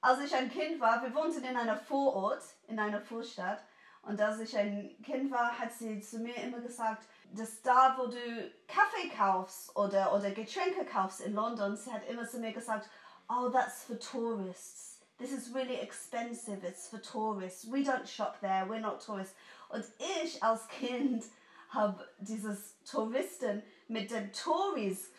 [0.00, 3.62] als ich ein Kind war, wir wohnten in einer Vorort, in einer Vorstadt.
[4.02, 8.06] Und als ich ein Kind war, hat sie zu mir immer gesagt, dass da, wo
[8.06, 12.88] du Kaffee kaufst oder, oder Getränke kaufst in London, sie hat immer zu mir gesagt,
[13.28, 15.00] oh, that's for tourists.
[15.18, 17.66] This is really expensive, it's for tourists.
[17.70, 19.34] We don't shop there, we're not tourists.
[19.68, 19.84] Und
[20.22, 21.24] ich als Kind
[21.70, 25.10] habe dieses Touristen mit den Tories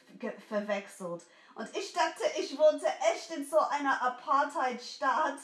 [0.47, 1.23] verwechselt.
[1.59, 5.35] Und ich dachte, ich wohnte echt in so einer Apartheid-Staat,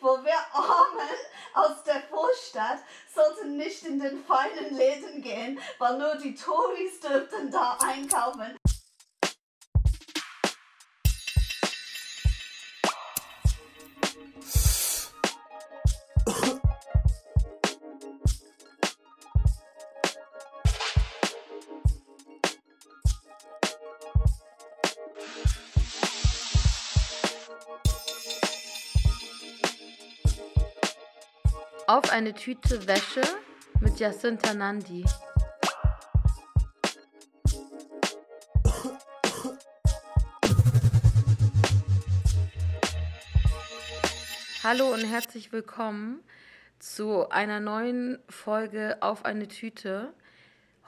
[0.00, 1.08] wo wir Armen
[1.52, 2.78] aus der Vorstadt
[3.12, 8.56] sollten nicht in den feinen Läden gehen, weil nur die Tories dürften da einkaufen.
[32.14, 33.22] Eine Tüte Wäsche
[33.80, 35.04] mit Jacinta Nandi.
[44.62, 46.22] Hallo und herzlich willkommen
[46.78, 50.14] zu einer neuen Folge Auf eine Tüte.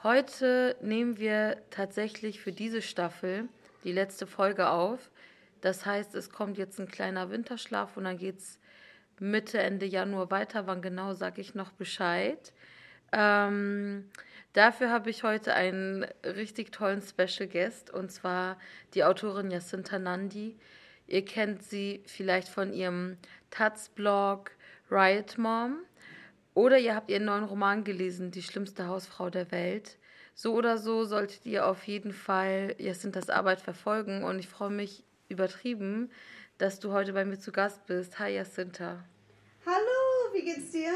[0.03, 3.49] Heute nehmen wir tatsächlich für diese Staffel
[3.83, 5.11] die letzte Folge auf.
[5.59, 8.59] Das heißt, es kommt jetzt ein kleiner Winterschlaf und dann geht es
[9.19, 10.67] Mitte, Ende Januar weiter.
[10.67, 12.53] Wann genau, sage ich noch Bescheid.
[13.11, 14.09] Ähm,
[14.53, 18.57] dafür habe ich heute einen richtig tollen Special Guest und zwar
[18.93, 20.57] die Autorin Jacinta Nandi.
[21.07, 23.17] Ihr kennt sie vielleicht von ihrem
[23.49, 24.51] Taz-Blog
[24.91, 25.79] Riot Mom
[26.53, 29.97] oder ihr habt ihren neuen Roman gelesen, Die schlimmste Hausfrau der Welt.
[30.33, 35.03] So oder so solltet ihr auf jeden Fall Jacintas Arbeit verfolgen und ich freue mich
[35.29, 36.11] übertrieben,
[36.57, 38.19] dass du heute bei mir zu Gast bist.
[38.19, 39.03] Hi Jacinta.
[39.65, 40.91] Hallo, wie geht's dir?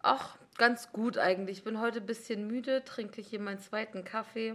[0.00, 1.58] Ach, ganz gut eigentlich.
[1.58, 4.54] Ich bin heute ein bisschen müde, trinke hier meinen zweiten Kaffee.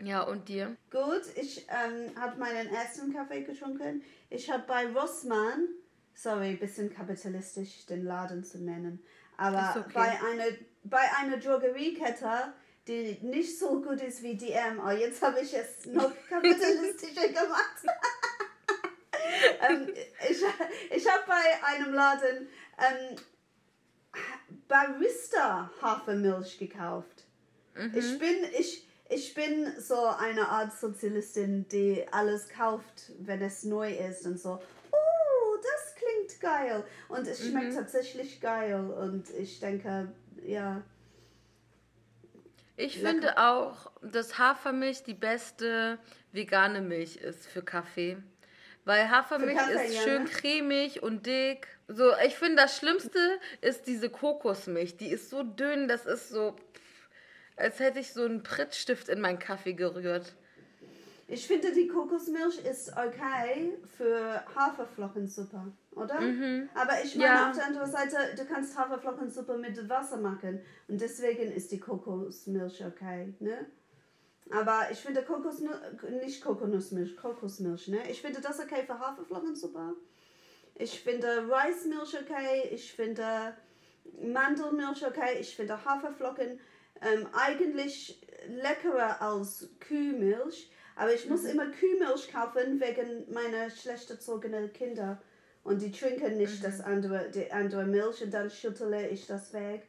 [0.00, 0.76] Ja, und dir?
[0.90, 4.02] Gut, ich ähm, habe meinen ersten Kaffee getrunken.
[4.30, 5.68] Ich habe bei Rossmann,
[6.14, 9.00] sorry, ein bisschen kapitalistisch den Laden zu nennen,
[9.36, 9.90] aber okay.
[9.92, 12.52] bei einer bei einer Drogeriekette,
[12.88, 17.84] die nicht so gut ist wie DM, oh, jetzt habe ich es noch kapitalistischer gemacht.
[19.68, 19.88] ähm,
[20.28, 20.42] ich
[20.96, 22.48] ich habe bei einem Laden
[22.78, 23.16] ähm,
[24.66, 27.24] Barista Hafermilch gekauft.
[27.74, 27.92] Mhm.
[27.94, 33.94] Ich bin ich ich bin so eine Art Sozialistin, die alles kauft, wenn es neu
[33.94, 34.60] ist und so.
[34.90, 37.76] Oh, das klingt geil und es schmeckt mhm.
[37.76, 40.12] tatsächlich geil und ich denke,
[40.44, 40.82] ja.
[42.78, 43.08] Ich lecker.
[43.08, 45.98] finde auch, dass Hafermilch die beste
[46.30, 48.16] vegane Milch ist für Kaffee.
[48.84, 50.30] Weil Hafermilch Kaffee, ist schön ne?
[50.30, 51.66] cremig und dick.
[51.88, 53.18] So, ich finde, das Schlimmste
[53.60, 54.96] ist diese Kokosmilch.
[54.96, 56.54] Die ist so dünn, das ist so,
[57.56, 60.36] als hätte ich so einen Prittstift in meinen Kaffee gerührt.
[61.30, 66.18] Ich finde, die Kokosmilch ist okay für Haferflockensuppe, oder?
[66.18, 66.70] Mhm.
[66.74, 67.50] Aber ich meine, ja.
[67.50, 70.60] auf der anderen Seite, du kannst Haferflockensuppe mit Wasser machen.
[70.88, 73.66] Und deswegen ist die Kokosmilch okay, ne?
[74.50, 75.76] Aber ich finde Kokosmilch,
[76.22, 78.10] nicht Kokosmilch, Kokosmilch, ne?
[78.10, 79.96] Ich finde das okay für Haferflockensuppe.
[80.76, 82.70] Ich finde Reismilch okay.
[82.70, 83.54] Ich finde
[84.22, 85.38] Mandelmilch okay.
[85.40, 86.58] Ich finde Haferflocken
[87.02, 90.70] ähm, eigentlich leckerer als Kuhmilch.
[90.98, 91.50] Aber ich muss mhm.
[91.50, 95.22] immer Kuhmilch kaufen wegen meiner schlecht erzogenen Kinder.
[95.62, 96.64] Und die trinken nicht mhm.
[96.64, 99.86] das andere, die andere Milch und dann schüttle ich das weg.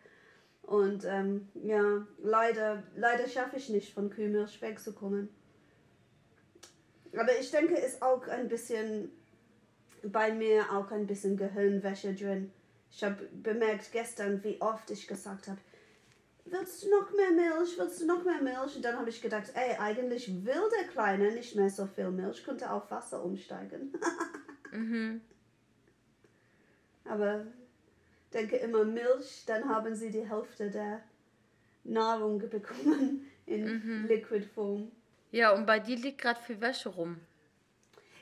[0.61, 5.29] Und ähm, ja, leider, leider schaffe ich nicht von Kuhmilch wegzukommen.
[7.17, 9.11] Aber ich denke, ist auch ein bisschen
[10.03, 12.51] bei mir auch ein bisschen Gehirnwäsche drin.
[12.91, 15.59] Ich habe bemerkt gestern, wie oft ich gesagt habe,
[16.51, 18.75] willst du noch mehr Milch, willst du noch mehr Milch?
[18.75, 22.43] Und dann habe ich gedacht, ey, eigentlich will der Kleine nicht mehr so viel Milch,
[22.43, 23.93] könnte auf Wasser umsteigen.
[24.71, 25.21] mhm.
[27.05, 27.45] Aber
[28.33, 31.01] denke immer Milch, dann haben sie die Hälfte der
[31.83, 34.05] Nahrung bekommen in mhm.
[34.07, 34.91] Liquid Form.
[35.31, 37.17] Ja, und bei dir liegt gerade viel Wäsche rum.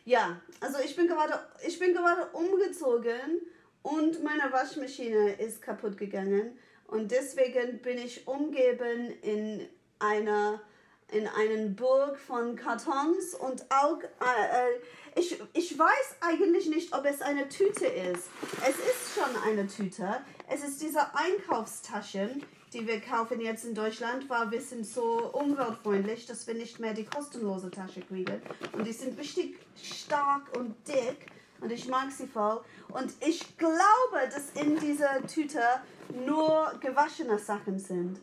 [0.06, 3.42] Ja, also ich bin gerade ich bin gerade umgezogen
[3.81, 6.57] und meine Waschmaschine ist kaputt gegangen
[6.88, 9.68] und deswegen bin ich umgeben in
[10.00, 10.62] einer
[11.10, 17.06] in einen Burg von Kartons und auch äh, äh ich, ich weiß eigentlich nicht, ob
[17.06, 18.30] es eine Tüte ist.
[18.62, 20.22] Es ist schon eine Tüte.
[20.48, 26.28] Es ist diese Einkaufstaschen, die wir kaufen jetzt in Deutschland, weil wir sind so umweltfreundlich,
[26.28, 28.42] dass wir nicht mehr die kostenlose Tasche kriegen.
[28.74, 31.25] Und die sind richtig stark und dick.
[31.62, 32.62] und ich mag sie voll.
[32.89, 35.62] Und ich glaube, dass in dieser Tüte
[36.25, 38.19] nur gewaschene Sachen sind.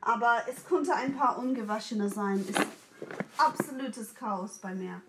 [0.00, 2.44] Aber es konnte ein paar ungewaschene sein.
[2.48, 2.66] Ist
[3.36, 5.00] absolutes Chaos bei mir.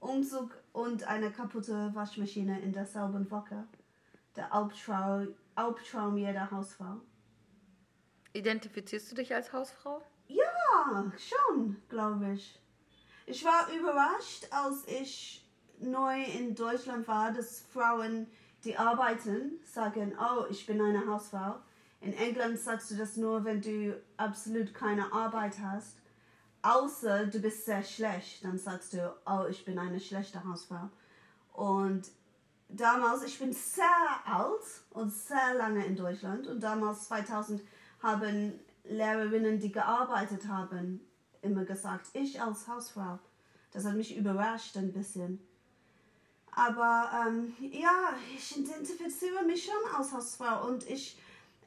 [0.00, 3.64] Umzug und eine kaputte Waschmaschine in derselben Woche.
[4.36, 7.00] Der Albtraum, Albtraum jeder Hausfrau.
[8.32, 10.02] Identifizierst du dich als Hausfrau?
[10.26, 12.60] Ja, schon, glaube ich.
[13.26, 15.46] Ich war überrascht, als ich
[15.78, 18.26] neu in Deutschland war, dass Frauen,
[18.64, 21.56] die arbeiten, sagen, oh, ich bin eine Hausfrau.
[22.00, 25.96] In England sagst du das nur, wenn du absolut keine Arbeit hast.
[26.62, 30.88] Außer du bist sehr schlecht, dann sagst du, oh, ich bin eine schlechte Hausfrau.
[31.52, 32.10] Und
[32.68, 33.84] damals, ich bin sehr
[34.24, 37.62] alt und sehr lange in Deutschland und damals 2000
[38.02, 41.00] haben Lehrerinnen, die gearbeitet haben,
[41.42, 43.18] immer gesagt, ich als Hausfrau.
[43.70, 45.40] Das hat mich überrascht ein bisschen.
[46.56, 51.18] Aber ähm, ja, ich identifiziere mich schon als Hausfrau und ich,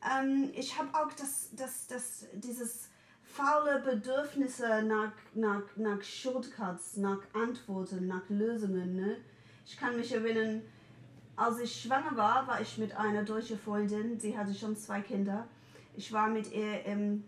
[0.01, 2.89] ähm, ich habe auch das, das, das, dieses
[3.23, 8.95] faule Bedürfnisse nach, nach, nach Shortcuts, nach Antworten, nach Lösungen.
[8.95, 9.17] Ne?
[9.65, 10.61] Ich kann mich erinnern,
[11.35, 15.47] als ich schwanger war, war ich mit einer deutschen Freundin, sie hatte schon zwei Kinder.
[15.95, 17.25] Ich war mit ihr im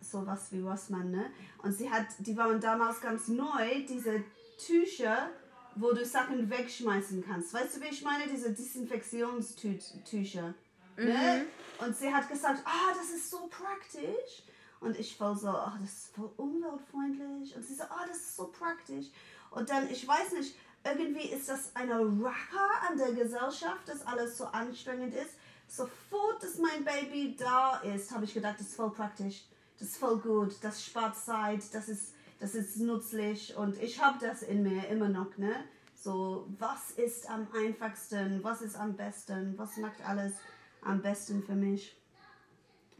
[0.00, 1.26] sowas wie Rossmann, ne?
[1.62, 4.22] Und sie hat, die waren damals ganz neu, diese
[4.58, 5.30] Tücher,
[5.76, 7.52] wo du Sachen wegschmeißen kannst.
[7.52, 8.26] Weißt du, wie ich meine?
[8.26, 10.42] Diese Desinfektionstücher.
[10.42, 10.54] Ne?
[10.96, 11.06] Mhm.
[11.06, 11.46] Ne?
[11.78, 14.42] Und sie hat gesagt, ah, das ist so praktisch.
[14.80, 17.56] Und ich war so, ach, das ist voll umweltfreundlich.
[17.56, 19.06] Und sie so, ah, das ist so praktisch.
[19.50, 20.54] Und dann, ich weiß nicht,
[20.84, 25.34] irgendwie ist das eine Racker an der Gesellschaft, dass alles so anstrengend ist.
[25.66, 29.44] Sofort, dass mein Baby da ist, habe ich gedacht, das ist voll praktisch
[29.78, 32.13] das ist voll gut, das spart Zeit, das ist,
[32.44, 35.64] das ist nützlich und ich habe das in mir immer noch, ne?
[35.94, 40.34] So, was ist am einfachsten, was ist am besten, was macht alles
[40.82, 41.96] am besten für mich?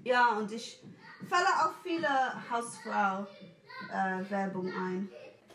[0.02, 0.82] Ja, und ich
[1.28, 2.08] falle auf viele
[2.50, 5.10] Hausfrau-Werbung äh, ein.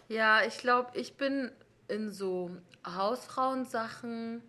[0.08, 1.52] Ja, ich glaube, ich bin
[1.88, 2.52] in so
[2.86, 4.44] Hausfrauensachen.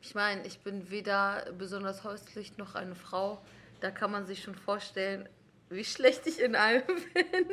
[0.00, 3.42] Ich meine, ich bin weder besonders häuslich noch eine Frau.
[3.80, 5.28] Da kann man sich schon vorstellen,
[5.70, 6.82] wie schlecht ich in allem
[7.14, 7.46] bin.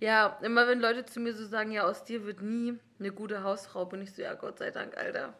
[0.00, 3.42] Ja, immer wenn Leute zu mir so sagen, ja, aus dir wird nie eine gute
[3.42, 5.34] Hausfrau, bin ich so, ja, Gott sei Dank, Alter.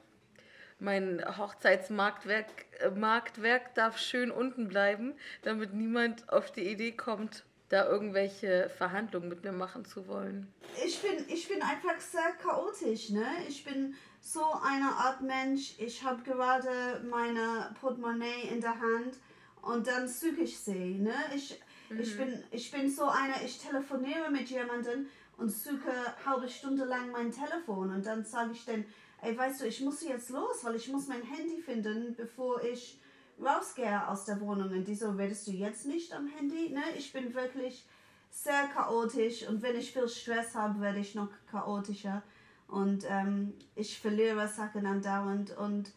[0.78, 2.46] Mein Hochzeitsmarktwerk
[2.80, 9.28] äh, Marktwerk darf schön unten bleiben, damit niemand auf die Idee kommt, da irgendwelche Verhandlungen
[9.28, 10.52] mit mir machen zu wollen.
[10.84, 13.24] Ich bin, ich bin einfach sehr chaotisch, ne?
[13.48, 15.74] Ich bin so eine Art Mensch.
[15.78, 19.16] Ich habe gerade meine Portemonnaie in der Hand
[19.62, 21.14] und dann suche ich sie, ne?
[21.34, 21.60] Ich,
[21.94, 22.00] Mhm.
[22.00, 25.06] Ich, bin, ich bin so eine, ich telefoniere mit jemandem
[25.36, 28.84] und suche eine halbe Stunde lang mein Telefon und dann sage ich dann,
[29.22, 33.00] ey, weißt du, ich muss jetzt los, weil ich muss mein Handy finden, bevor ich
[33.40, 34.70] rausgehe aus der Wohnung.
[34.70, 36.70] Und die so, redest du jetzt nicht am Handy?
[36.70, 36.82] Ne?
[36.96, 37.86] Ich bin wirklich
[38.30, 42.22] sehr chaotisch und wenn ich viel Stress habe, werde ich noch chaotischer
[42.66, 45.92] und ähm, ich verliere Sachen andauernd und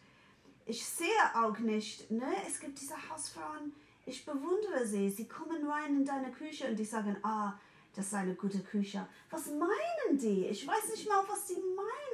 [0.66, 2.26] ich sehe auch nicht, ne?
[2.46, 3.72] es gibt diese Hausfrauen,
[4.06, 5.10] ich bewundere sie.
[5.10, 7.54] Sie kommen rein in deine Küche und die sagen, ah,
[7.94, 9.06] das ist eine gute Küche.
[9.30, 10.46] Was meinen die?
[10.46, 11.56] Ich weiß nicht mal, was sie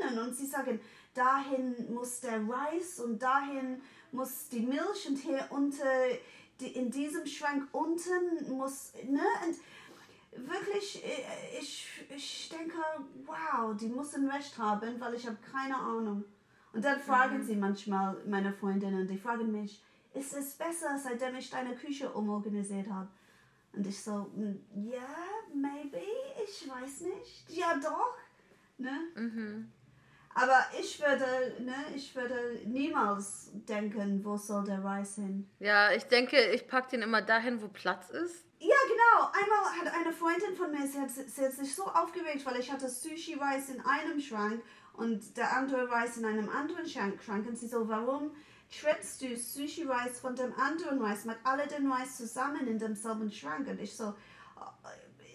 [0.00, 0.18] meinen.
[0.18, 0.80] Und sie sagen,
[1.12, 5.84] dahin muss der Reis und dahin muss die Milch und hier unter,
[6.60, 9.22] die, in diesem Schrank unten muss, ne?
[9.44, 12.78] Und wirklich, äh, ich, ich denke,
[13.26, 16.24] wow, die müssen recht haben, weil ich habe keine Ahnung.
[16.72, 17.44] Und dann fragen mhm.
[17.44, 19.82] sie manchmal meine Freundinnen, die fragen mich,
[20.14, 23.08] ist es besser, seitdem ich deine Küche umorganisiert habe.
[23.74, 24.30] Und ich so,
[24.74, 25.18] ja, yeah,
[25.54, 26.02] maybe,
[26.44, 27.48] ich weiß nicht.
[27.48, 28.18] Ja, doch.
[28.76, 28.98] Ne?
[29.14, 29.72] Mhm.
[30.34, 35.48] Aber ich würde, ne, ich würde niemals denken, wo soll der Reis hin.
[35.58, 38.46] Ja, ich denke, ich packe den immer dahin, wo Platz ist.
[38.58, 39.30] Ja, genau.
[39.32, 42.72] Einmal hat eine Freundin von mir, sie hat, sie hat sich so aufgeregt, weil ich
[42.72, 44.62] hatte Sushi-Reis in einem Schrank
[44.94, 47.20] und der andere Reis in einem anderen Schrank.
[47.46, 48.30] Und sie so, warum
[48.72, 53.30] trennst du Sushi Rice von dem anderen Rice, mit alle den Rice zusammen in demselben
[53.30, 53.68] Schrank.
[53.68, 54.14] Und ich so,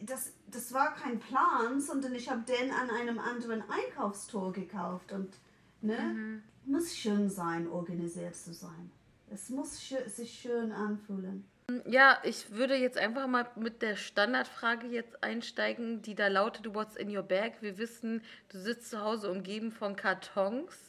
[0.01, 5.11] das, das war kein Plan, sondern ich habe den an einem anderen Einkaufstor gekauft.
[5.11, 5.37] Und
[5.81, 6.43] ne, mhm.
[6.65, 8.91] muss schön sein, organisiert zu sein.
[9.29, 11.45] Es muss sich schön anfühlen.
[11.85, 16.95] Ja, ich würde jetzt einfach mal mit der Standardfrage jetzt einsteigen, die da lautet, what's
[16.95, 17.55] in your bag?
[17.59, 20.86] Wir wissen, du sitzt zu Hause umgeben von Kartons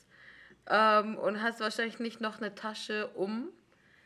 [0.68, 3.48] ähm, und hast wahrscheinlich nicht noch eine Tasche um.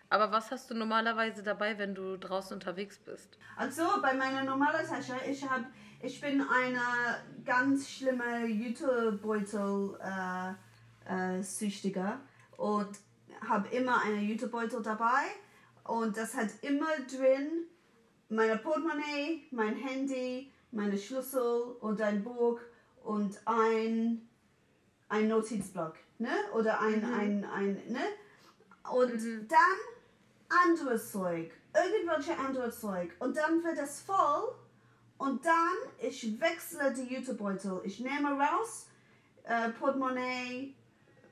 [0.08, 3.38] Aber was hast du normalerweise dabei, wenn du draußen unterwegs bist?
[3.56, 5.64] Also bei meiner normalen Tasche, ich habe,
[6.02, 6.82] ich bin eine
[7.44, 9.98] ganz schlimme Jutebeutel
[11.08, 11.42] äh, äh,
[12.58, 12.88] und
[13.48, 15.24] habe immer einen Jutebeutel dabei
[15.84, 17.66] und das hat immer drin
[18.28, 22.60] meine Portemonnaie, mein Handy, meine Schlüssel und ein Buch
[23.04, 24.28] und ein,
[25.08, 26.34] ein Notizblock, ne?
[26.54, 27.14] Oder ein, mhm.
[27.14, 28.00] ein, ein, ne?
[28.90, 29.48] Und mhm.
[29.48, 33.10] dann anderes Zeug, irgendwelche andere Zeug.
[33.18, 34.54] Und dann wird es voll
[35.18, 37.80] und dann ich wechsle die Jutebeutel.
[37.84, 38.86] Ich nehme raus
[39.44, 40.74] äh, Portemonnaie,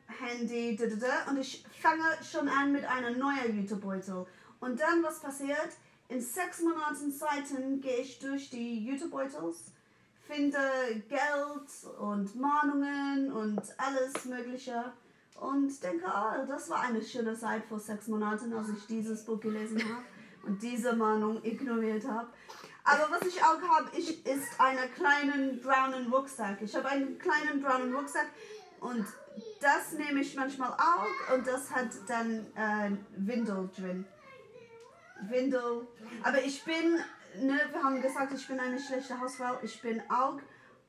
[0.06, 4.26] Handy, da, da, da, und ich fange schon an mit einem neuen Jutebeutel.
[4.61, 5.70] Und dann was passiert?
[6.09, 9.73] In sechs Monaten Zeiten gehe ich durch die Jutebeutels,
[10.31, 10.59] finde
[11.09, 14.93] Geld und Mahnungen und alles Mögliche
[15.41, 19.41] und denke, oh, das war eine schöne Zeit vor sechs Monaten, als ich dieses Buch
[19.41, 20.05] gelesen habe
[20.47, 22.29] und diese Mahnung ignoriert habe.
[22.85, 26.63] Aber was ich auch habe, ist einen kleinen braunen Rucksack.
[26.63, 28.29] Ich habe einen kleinen braunen Rucksack
[28.81, 29.07] und
[29.61, 34.07] das nehme ich manchmal auch und das hat dann äh, Windel drin.
[35.29, 35.87] Windel.
[36.23, 36.99] Aber ich bin,
[37.40, 39.59] ne, wir haben gesagt, ich bin eine schlechte Hausfrau.
[39.62, 40.38] Ich bin auch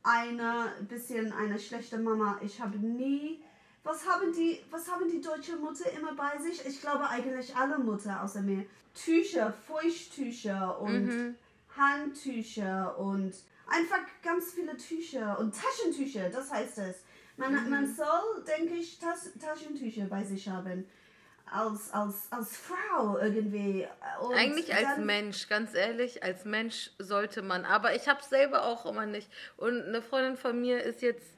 [0.03, 2.39] eine bisschen eine schlechte Mama.
[2.43, 3.43] Ich habe nie.
[3.83, 6.65] Was haben die, was haben die deutsche Mutter immer bei sich?
[6.65, 8.65] Ich glaube eigentlich alle Mutter außer mir.
[8.93, 11.35] Tücher, Feuchttücher und mhm.
[11.75, 13.33] Handtücher und
[13.67, 16.97] einfach ganz viele Tücher und Taschentücher, das heißt es.
[17.37, 17.69] Man, mhm.
[17.69, 20.85] man soll, denke ich, Tas Taschentücher bei sich haben
[21.51, 23.87] als, als, als Frau irgendwie.
[24.21, 27.65] Und Eigentlich als Mensch, ganz ehrlich, als Mensch sollte man.
[27.65, 29.29] Aber ich habe es selber auch immer nicht.
[29.57, 31.37] Und eine Freundin von mir ist jetzt,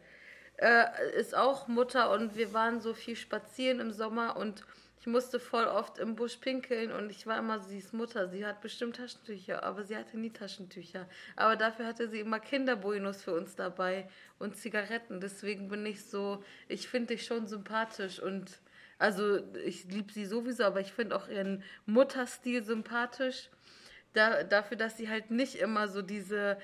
[0.57, 0.85] äh,
[1.17, 4.63] ist auch Mutter und wir waren so viel spazieren im Sommer und
[4.99, 8.45] ich musste voll oft im Busch pinkeln und ich war immer, sie ist Mutter, sie
[8.45, 11.09] hat bestimmt Taschentücher, aber sie hatte nie Taschentücher.
[11.35, 14.07] Aber dafür hatte sie immer Kinderbuenos für uns dabei
[14.39, 15.19] und Zigaretten.
[15.19, 18.61] Deswegen bin ich so, ich finde dich schon sympathisch und
[18.97, 23.49] also ich liebe sie sowieso, aber ich finde auch ihren Mutterstil sympathisch.
[24.13, 26.57] Da, dafür, dass sie halt nicht immer so diese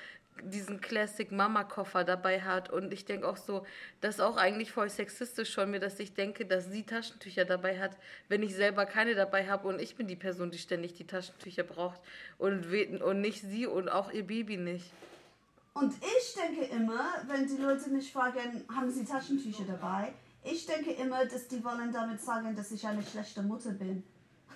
[0.44, 3.66] diesen Classic Mama Koffer dabei hat und ich denke auch so,
[4.02, 7.80] das ist auch eigentlich voll sexistisch von mir, dass ich denke, dass sie Taschentücher dabei
[7.80, 11.06] hat, wenn ich selber keine dabei habe und ich bin die Person, die ständig die
[11.06, 12.00] Taschentücher braucht
[12.38, 12.66] und
[13.02, 14.92] und nicht sie und auch ihr Baby nicht.
[15.74, 20.14] Und ich denke immer, wenn die Leute mich fragen, haben sie Taschentücher dabei?
[20.44, 24.04] Ich denke immer, dass die wollen damit sagen, dass ich eine schlechte Mutter bin.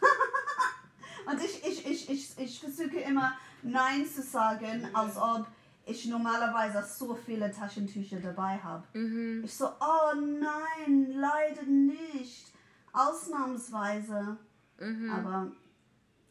[1.25, 5.48] Und ich, ich, ich, ich, ich versuche immer Nein zu sagen, als ob
[5.86, 8.84] ich normalerweise so viele Taschentücher dabei habe.
[8.98, 9.44] Mhm.
[9.44, 12.54] Ich so, oh nein, leider nicht.
[12.94, 14.38] Ausnahmsweise.
[14.80, 15.10] Mhm.
[15.10, 15.52] Aber,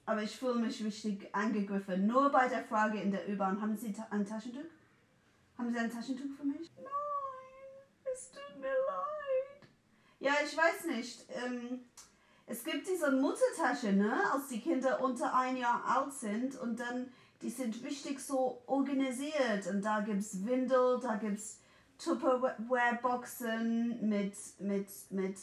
[0.06, 2.06] aber ich fühle mich richtig angegriffen.
[2.06, 4.60] Nur bei der Frage in der U-Bahn, haben Sie ein Taschentuch?
[5.58, 6.70] Haben Sie ein Taschentuch für mich?
[6.76, 9.68] Nein, es tut mir leid.
[10.22, 11.26] Ja, ich weiß nicht.
[11.30, 11.80] Ähm,
[12.46, 17.10] es gibt diese Muttertasche, ne, als die Kinder unter ein Jahr alt sind und dann,
[17.42, 21.58] die sind richtig so organisiert und da gibt es Windel, da gibt es
[21.98, 25.38] Tupperware-Boxen mit, mit, mit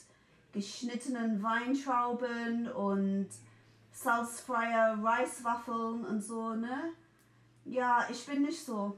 [0.54, 3.28] geschnittenen Weintrauben und
[3.92, 6.94] salzfreier Reiswaffeln und so, ne?
[7.66, 8.96] Ja, ich bin nicht so.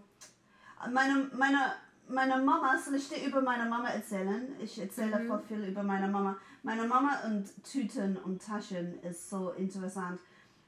[0.91, 1.73] Meine, meine,
[2.11, 4.53] meine Mama, soll ich dir über meine Mama erzählen?
[4.59, 5.27] Ich erzähle mhm.
[5.27, 6.37] voll viel über meine Mama.
[6.63, 10.19] Meine Mama und Tüten und Taschen ist so interessant,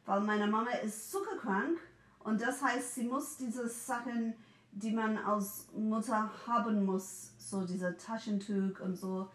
[0.05, 1.79] weil meine Mama ist zuckerkrank
[2.23, 4.33] und das heißt, sie muss diese Sachen,
[4.71, 9.29] die man als Mutter haben muss, so diese Taschentuch und so.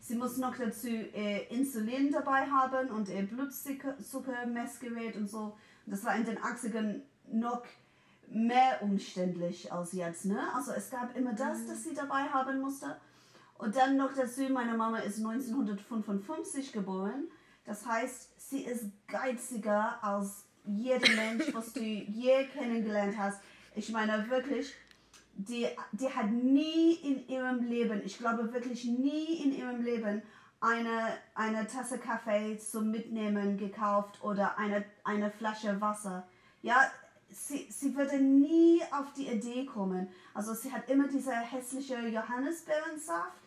[0.00, 5.56] Sie muss noch dazu ihr Insulin dabei haben und ihr Blutzuckermessgerät und so.
[5.86, 7.62] Das war in den 80ern noch
[8.30, 10.24] mehr umständlich als jetzt.
[10.24, 10.40] Ne?
[10.54, 11.68] Also es gab immer das, mhm.
[11.68, 12.96] das sie dabei haben musste.
[13.58, 17.24] Und dann noch dazu, meine Mama ist 1955 geboren.
[17.64, 23.40] Das heißt, sie ist geiziger als jeder Mensch, was du je kennengelernt hast.
[23.74, 24.74] Ich meine wirklich,
[25.34, 30.22] die, die hat nie in ihrem Leben, ich glaube wirklich nie in ihrem Leben,
[30.60, 36.26] eine, eine Tasse Kaffee zum Mitnehmen gekauft oder eine, eine Flasche Wasser.
[36.62, 36.90] Ja,
[37.30, 40.08] sie, sie würde nie auf die Idee kommen.
[40.34, 43.38] Also sie hat immer diese hässliche Johannisbeerensaft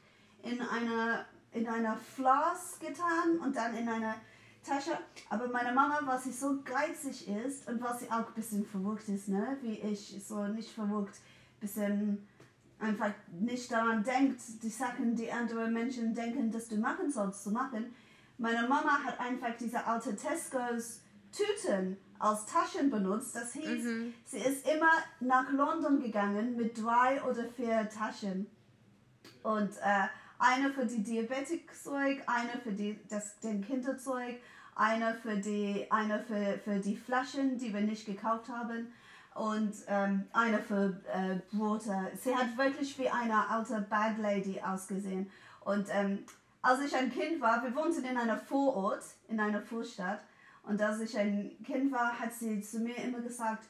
[0.43, 4.15] in einer, in einer Flas getan und dann in einer
[4.63, 4.97] Tasche.
[5.29, 9.09] Aber meine Mama, was sie so geizig ist und was sie auch ein bisschen verrückt
[9.09, 9.57] ist, ne?
[9.61, 11.19] wie ich, so nicht verrückt,
[11.59, 12.27] bisschen
[12.79, 17.51] einfach nicht daran denkt, die Sachen, die andere Menschen denken, dass du machen sollst, zu
[17.51, 17.93] machen.
[18.37, 23.35] Meine Mama hat einfach diese alte Tesco's Tüten als Taschen benutzt.
[23.35, 24.13] Das hieß, mhm.
[24.25, 28.47] sie ist immer nach London gegangen mit drei oder vier Taschen.
[29.43, 30.07] Und äh,
[30.43, 34.37] Eine für die Diabetikzeug, eine für die, das, den Kinderzeug,
[34.75, 38.91] eine für die, eine für, für die Flaschen, die wir nicht gekauft haben
[39.35, 42.11] und ähm, eine für äh, Brote.
[42.19, 45.29] Sie hat wirklich wie eine alte Bag Lady ausgesehen.
[45.63, 46.25] Und ähm,
[46.63, 50.21] als ich ein Kind war, wir wohnten in einer Vorort, in einer Vorstadt.
[50.63, 53.65] Und als ich ein Kind war, hat sie zu mir immer gesagt,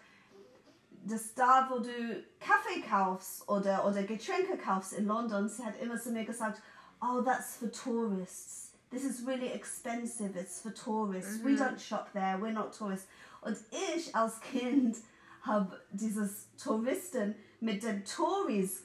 [1.03, 5.99] dass da, wo du Kaffee kaufst oder, oder Getränke kaufst in London, sie hat immer
[5.99, 6.61] zu mir gesagt,
[7.01, 8.73] oh, that's for tourists.
[8.91, 11.39] This is really expensive, it's for tourists.
[11.39, 11.45] Mhm.
[11.45, 13.07] We don't shop there, we're not tourists.
[13.41, 13.57] Und
[13.95, 14.97] ich als Kind
[15.41, 18.83] habe dieses Touristen mit den Tories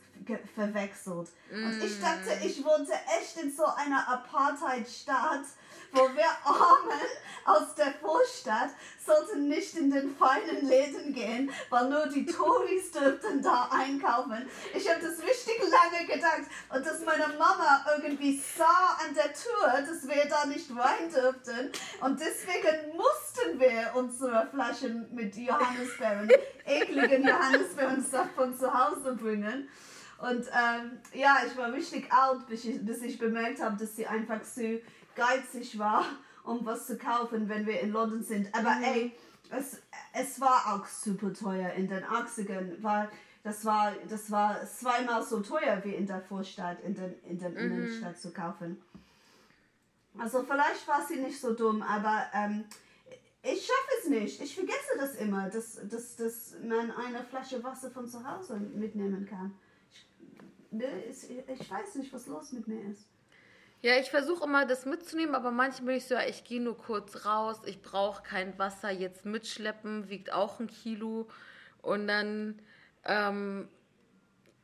[0.55, 1.29] verwechselt.
[1.51, 2.47] Und ich dachte, mm.
[2.47, 5.45] ich wohnte echt in so einer Apartheid-Staat
[5.93, 7.01] wo wir Armen
[7.47, 8.71] aus der Vorstadt
[9.05, 14.49] sollten nicht in den feinen Läden gehen, weil nur die Tories dürften da einkaufen.
[14.75, 16.43] Ich habe das richtig lange gedacht
[16.75, 21.71] und dass meine Mama irgendwie sah an der Tür, dass wir da nicht rein dürften
[22.01, 26.29] und deswegen mussten wir unsere Flaschen mit Johannisbeeren,
[26.65, 29.69] ekligen Johannisbeerensaft von zu Hause bringen.
[30.19, 34.07] Und ähm, ja, ich war richtig alt, bis ich, bis ich bemerkt habe, dass sie
[34.07, 34.81] einfach so
[35.17, 36.05] geizig war,
[36.45, 38.55] um was zu kaufen, wenn wir in London sind.
[38.55, 38.85] Aber mhm.
[38.85, 39.13] ey,
[39.51, 39.83] es,
[40.13, 43.09] es war auch super teuer in den 80ern, weil
[43.43, 47.53] das war, das war zweimal so teuer wie in der Vorstadt, in der in den
[47.53, 47.59] mhm.
[47.59, 48.83] Innenstadt zu kaufen.
[50.19, 52.65] Also vielleicht war sie nicht so dumm, aber ähm,
[53.43, 54.41] ich schaffe es nicht.
[54.41, 59.27] Ich vergesse das immer, dass, dass, dass man eine Flasche Wasser von zu Hause mitnehmen
[59.27, 59.55] kann.
[59.93, 60.07] Ich,
[60.73, 60.87] ne,
[61.47, 63.07] ich weiß nicht, was los mit mir ist.
[63.83, 66.77] Ja, ich versuche immer das mitzunehmen, aber manchmal bin ich so, ja, ich gehe nur
[66.77, 71.29] kurz raus, ich brauche kein Wasser jetzt mitschleppen, wiegt auch ein Kilo.
[71.83, 72.61] Und dann
[73.05, 73.69] ähm,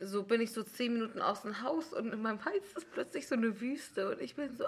[0.04, 3.28] so bin ich so zehn Minuten aus dem Haus und in meinem Hals ist plötzlich
[3.28, 4.64] so eine Wüste und ich bin so,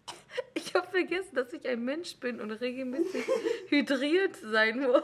[0.54, 3.24] ich habe vergessen, dass ich ein Mensch bin und regelmäßig
[3.68, 5.02] hydriert sein muss.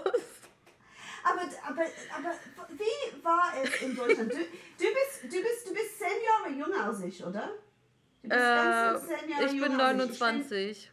[1.27, 2.35] Aber, aber, aber
[2.77, 4.31] wie war es in Deutschland?
[4.31, 4.45] Du, du,
[4.77, 7.51] bist, du, bist, du bist zehn Jahre jünger als ich, oder?
[8.31, 8.95] Äh,
[9.45, 10.71] ich bin 29.
[10.71, 10.89] Ich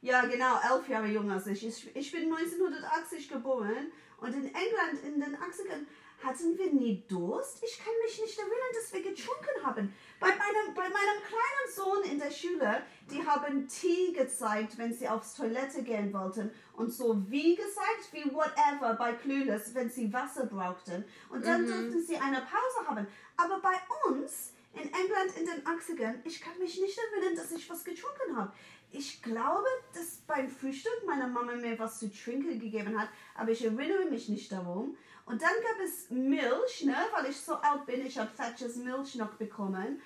[0.00, 1.66] bin, ja, genau, elf Jahre jünger als ich.
[1.66, 1.96] ich.
[1.96, 5.86] Ich bin 1980 geboren und in England in den 80ern
[6.22, 7.62] hatten wir nie Durst.
[7.62, 9.94] Ich kann mich nicht erinnern, dass wir getrunken haben.
[10.20, 15.08] Bei meinem, bei meinem kleinen Sohn in der Schule, die haben Tee gezeigt, wenn sie
[15.08, 16.50] aufs Toilette gehen wollten.
[16.74, 21.04] Und so wie gezeigt, wie whatever bei Clueless, wenn sie Wasser brauchten.
[21.28, 21.66] Und dann mhm.
[21.66, 23.06] durften sie eine Pause haben.
[23.36, 23.74] Aber bei
[24.10, 28.36] uns in England in den 80ern, ich kann mich nicht erinnern, dass ich was getrunken
[28.36, 28.52] habe.
[28.90, 33.64] Ich glaube, dass beim Frühstück meine Mama mir was zu trinken gegeben hat, aber ich
[33.64, 34.96] erinnere mich nicht darum.
[35.26, 39.14] Und dann gab es Milch, ne, weil ich so alt bin, ich habe Thatchers Milch
[39.14, 40.00] noch bekommen.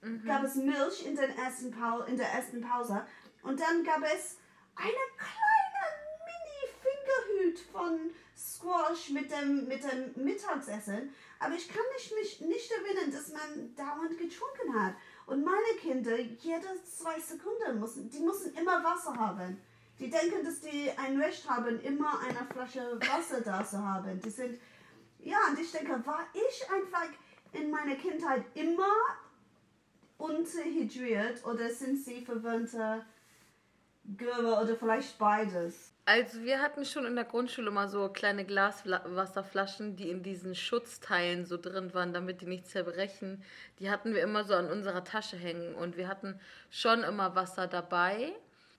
[0.00, 0.24] Mhm.
[0.24, 1.74] Gab es Milch in, den ersten
[2.08, 3.06] in der ersten Pause.
[3.42, 4.38] Und dann gab es
[4.74, 5.82] eine kleine
[6.26, 8.10] Mini-Fingerhüt von
[8.62, 11.12] Squash mit dem, mit dem Mittagsessen.
[11.38, 14.94] Aber ich kann mich, mich nicht erinnern, dass man dauernd getrunken hat.
[15.26, 19.60] Und meine Kinder, jede zwei Sekunden müssen, die müssen immer Wasser haben.
[19.98, 24.20] Die denken, dass die ein Recht haben, immer eine Flasche Wasser da zu haben.
[24.20, 24.60] Die sind,
[25.18, 27.08] ja, und ich denke, war ich einfach
[27.52, 28.94] in meiner Kindheit immer
[30.18, 33.04] unterhydriert oder sind sie verwöhnte
[34.16, 35.91] Göre oder vielleicht beides?
[36.04, 41.46] Also wir hatten schon in der Grundschule mal so kleine Glaswasserflaschen, die in diesen Schutzteilen
[41.46, 43.44] so drin waren, damit die nicht zerbrechen.
[43.78, 47.68] Die hatten wir immer so an unserer Tasche hängen und wir hatten schon immer Wasser
[47.68, 48.32] dabei.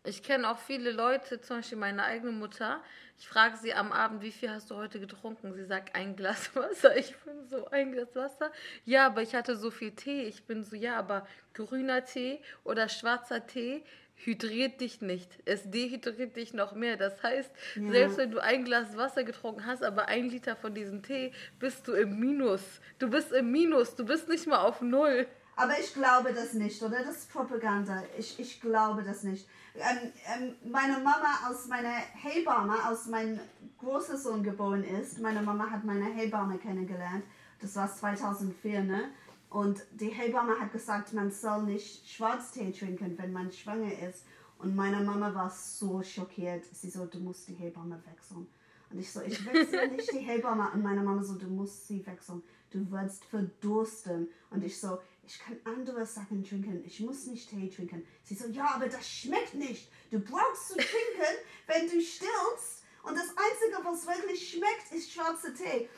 [0.05, 2.83] Ich kenne auch viele Leute, zum Beispiel meine eigene Mutter.
[3.17, 5.53] Ich frage sie am Abend, wie viel hast du heute getrunken?
[5.53, 6.97] Sie sagt ein Glas Wasser.
[6.97, 8.51] Ich bin so, ein Glas Wasser?
[8.83, 10.23] Ja, aber ich hatte so viel Tee.
[10.23, 13.85] Ich bin so, ja, aber grüner Tee oder schwarzer Tee
[14.25, 15.29] hydriert dich nicht.
[15.45, 16.97] Es dehydriert dich noch mehr.
[16.97, 17.91] Das heißt, ja.
[17.91, 21.87] selbst wenn du ein Glas Wasser getrunken hast, aber ein Liter von diesem Tee, bist
[21.87, 22.61] du im Minus.
[22.99, 23.95] Du bist im Minus.
[23.95, 25.27] Du bist nicht mal auf Null.
[25.55, 27.03] Aber ich glaube das nicht, oder?
[27.03, 28.03] Das ist Propaganda.
[28.17, 29.47] Ich, ich glaube das nicht.
[29.75, 33.39] Ähm, ähm, meine Mama aus meiner Hebamme, aus meinem
[33.79, 37.23] großer Sohn geboren ist, meine Mama hat meine Hebamme kennengelernt.
[37.61, 39.09] Das war 2004, ne?
[39.53, 44.25] Und die Hebamme hat gesagt, man soll nicht Schwarztee trinken, wenn man schwanger ist.
[44.57, 46.65] Und meine Mama war so schockiert.
[46.73, 48.47] Sie so, du musst die Hebamme wechseln.
[48.89, 50.71] Und ich so, ich wechsle nicht die Hebamme.
[50.73, 52.41] Und meine Mama so, du musst sie wechseln.
[52.71, 54.27] Du wirst verdursten.
[54.49, 56.83] Und ich so, ich kann andere Sachen trinken.
[56.83, 58.03] Ich muss nicht Tee trinken.
[58.23, 59.91] Sie so, ja, aber das schmeckt nicht.
[60.09, 61.37] Du brauchst zu trinken,
[61.67, 62.85] wenn du stillst.
[63.03, 65.89] Und das Einzige, was wirklich schmeckt, ist schwarzer Tee.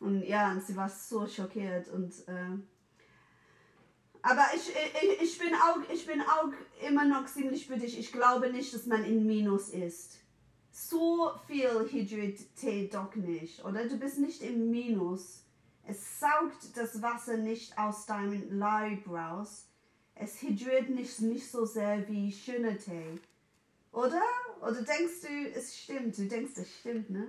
[0.00, 1.86] Und ja, und sie war so schockiert.
[1.86, 2.58] Und äh,
[4.26, 6.52] Aber ich, ich, ich, bin auch, ich bin auch
[6.84, 7.96] immer noch ziemlich für dich.
[7.96, 10.18] Ich glaube nicht, dass man in Minus ist.
[10.72, 13.86] So viel Hydrid-Tee doch nicht, oder?
[13.86, 15.44] Du bist nicht im Minus.
[15.84, 19.68] Es saugt das Wasser nicht aus deinem Leib raus.
[20.16, 23.20] Es hydriert nicht, nicht so sehr wie schöner Tee.
[23.92, 24.22] Oder?
[24.60, 26.18] Oder denkst du, es stimmt?
[26.18, 27.28] Du denkst, es stimmt, ne?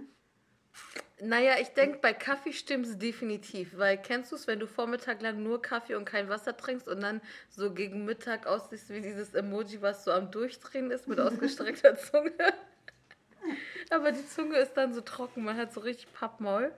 [1.20, 3.78] Naja, ich denke, bei Kaffee stimmt es definitiv.
[3.78, 7.02] Weil kennst du es, wenn du Vormittag lang nur Kaffee und kein Wasser trinkst und
[7.02, 11.98] dann so gegen Mittag aussiehst wie dieses Emoji, was so am Durchdrehen ist mit ausgestreckter
[12.12, 12.32] Zunge?
[13.90, 16.72] Aber die Zunge ist dann so trocken, man hat so richtig Pappmaul.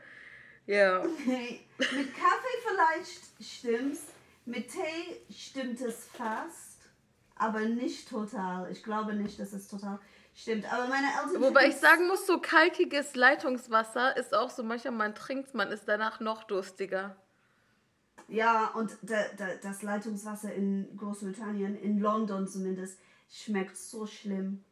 [0.65, 0.99] Ja.
[0.99, 1.61] Okay.
[1.77, 4.03] Mit Kaffee vielleicht stimmt's,
[4.45, 6.77] mit Tee stimmt es fast,
[7.35, 8.71] aber nicht total.
[8.71, 9.99] Ich glaube nicht, dass es total.
[10.41, 11.41] Stimmt, aber meine Eltern.
[11.41, 15.85] Wobei ich sagen muss, so kalkiges Leitungswasser ist auch so, manchmal man trinkt man ist
[15.85, 17.17] danach noch durstiger.
[18.29, 22.97] Ja, und da, da, das Leitungswasser in Großbritannien, in London zumindest,
[23.29, 24.63] schmeckt so schlimm.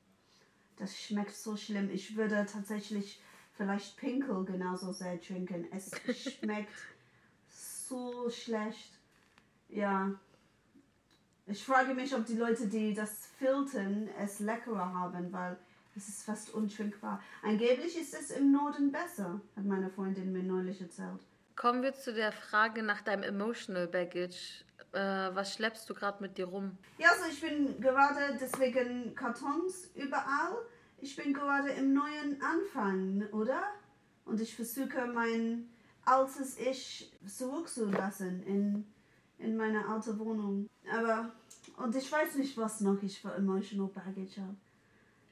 [0.77, 1.89] Das schmeckt so schlimm.
[1.91, 3.19] Ich würde tatsächlich
[3.57, 5.67] vielleicht Pinkel genauso sehr trinken.
[5.71, 5.91] Es
[6.39, 6.71] schmeckt
[7.49, 8.93] so schlecht.
[9.67, 10.11] Ja.
[11.49, 15.57] Ich frage mich, ob die Leute, die das filtern, es leckerer haben, weil
[15.95, 17.23] es ist fast untrinkbar.
[17.41, 21.21] Angeblich ist es im Norden besser, hat meine Freundin mir neulich erzählt.
[21.55, 24.65] Kommen wir zu der Frage nach deinem Emotional Baggage.
[24.91, 26.77] Äh, was schleppst du gerade mit dir rum?
[26.97, 30.57] Ja, also ich bin gerade deswegen Kartons überall.
[30.99, 33.63] Ich bin gerade im neuen Anfang, oder?
[34.25, 35.69] Und ich versuche mein
[36.03, 38.85] altes Ich zurückzulassen in
[39.39, 40.69] in meiner alten Wohnung.
[40.91, 41.31] Aber,
[41.77, 44.55] und ich weiß nicht, was noch ich für Emotional Baggage habe.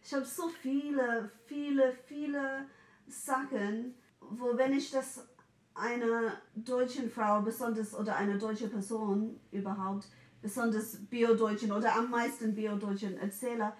[0.04, 2.68] Ich habe so viele, viele, viele
[3.08, 5.28] Sachen, wo wenn ich das
[5.74, 10.08] einer deutschen Frau, besonders oder einer deutschen Person überhaupt,
[10.42, 13.74] besonders Bio-Deutschen oder am meisten Bio-Deutschen erzähle,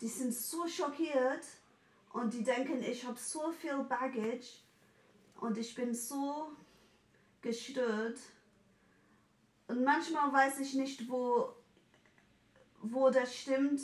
[0.00, 1.44] die sind so schockiert
[2.12, 4.60] und die denken, ich habe so viel Baggage
[5.40, 6.52] und ich bin so
[7.40, 8.18] gestört
[9.70, 11.54] und manchmal weiß ich nicht, wo,
[12.82, 13.80] wo das stimmt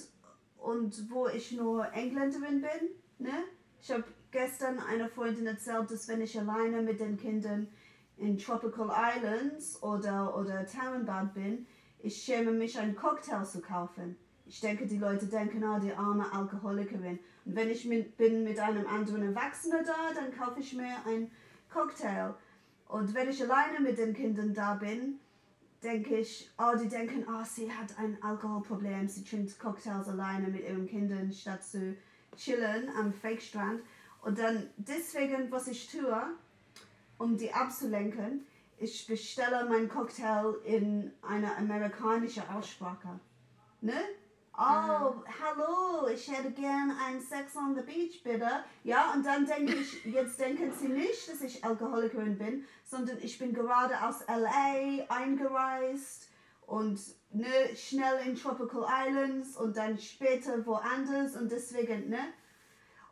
[0.58, 2.90] und wo ich nur Engländerin bin.
[3.18, 3.44] Ne?
[3.80, 7.68] Ich habe gestern einer Freundin erzählt, dass wenn ich alleine mit den Kindern
[8.16, 11.66] in Tropical Islands oder, oder Tannenbad bin,
[12.00, 14.16] ich schäme mich, einen Cocktail zu kaufen.
[14.44, 17.18] Ich denke, die Leute denken, ah, die arme Alkoholikerin.
[17.44, 21.30] Und wenn ich mit, bin mit einem anderen Erwachsenen da, dann kaufe ich mir einen
[21.72, 22.34] Cocktail.
[22.88, 25.20] Und wenn ich alleine mit den Kindern da bin,
[25.82, 30.62] denke ich, oh, die denken, oh, sie hat ein Alkoholproblem, sie trinkt Cocktails alleine mit
[30.62, 31.96] ihren Kindern, statt zu
[32.36, 33.82] chillen am Fake-Strand.
[34.22, 36.22] Und dann deswegen, was ich tue,
[37.18, 38.46] um die abzulenken,
[38.78, 43.20] ich bestelle meinen Cocktail in einer amerikanischen Aussprache.
[43.80, 43.94] Ne?
[44.58, 45.24] Oh, mhm.
[45.38, 48.48] hallo, ich hätte gern ein Sex on the Beach, bitte.
[48.84, 53.38] Ja, und dann denke ich, jetzt denken sie nicht, dass ich Alkoholikerin bin, sondern ich
[53.38, 56.28] bin gerade aus LA eingereist
[56.62, 56.98] und
[57.32, 62.20] ne, schnell in Tropical Islands und dann später woanders und deswegen, ne?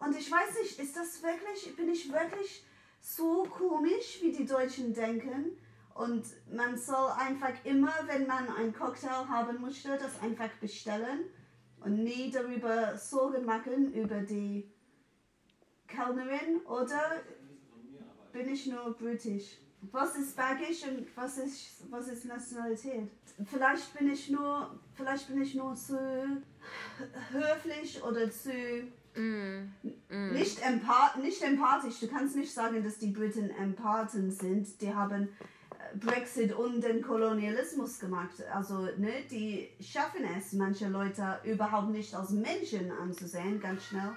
[0.00, 2.64] Und ich weiß nicht, ist das wirklich, bin ich wirklich
[3.00, 5.58] so komisch, wie die Deutschen denken?
[5.94, 11.20] Und man soll einfach immer, wenn man einen Cocktail haben möchte, das einfach bestellen
[11.80, 14.68] und nie darüber Sorgen machen über die
[15.86, 17.22] Kellnerin oder
[18.32, 19.58] bin ich nur britisch?
[19.92, 23.10] Was ist Baggage und was ist, was ist Nationalität?
[23.44, 26.42] Vielleicht bin ich nur, vielleicht bin ich nur zu
[27.30, 28.50] höflich oder zu
[29.16, 29.70] Mm,
[30.08, 30.32] mm.
[30.32, 32.00] Nicht, empath nicht empathisch.
[32.00, 34.80] Du kannst nicht sagen, dass die Briten Empathen sind.
[34.80, 35.28] Die haben
[36.00, 38.42] Brexit und den Kolonialismus gemacht.
[38.52, 44.12] Also, ne, die schaffen es, manche Leute überhaupt nicht als Menschen anzusehen, ganz schnell.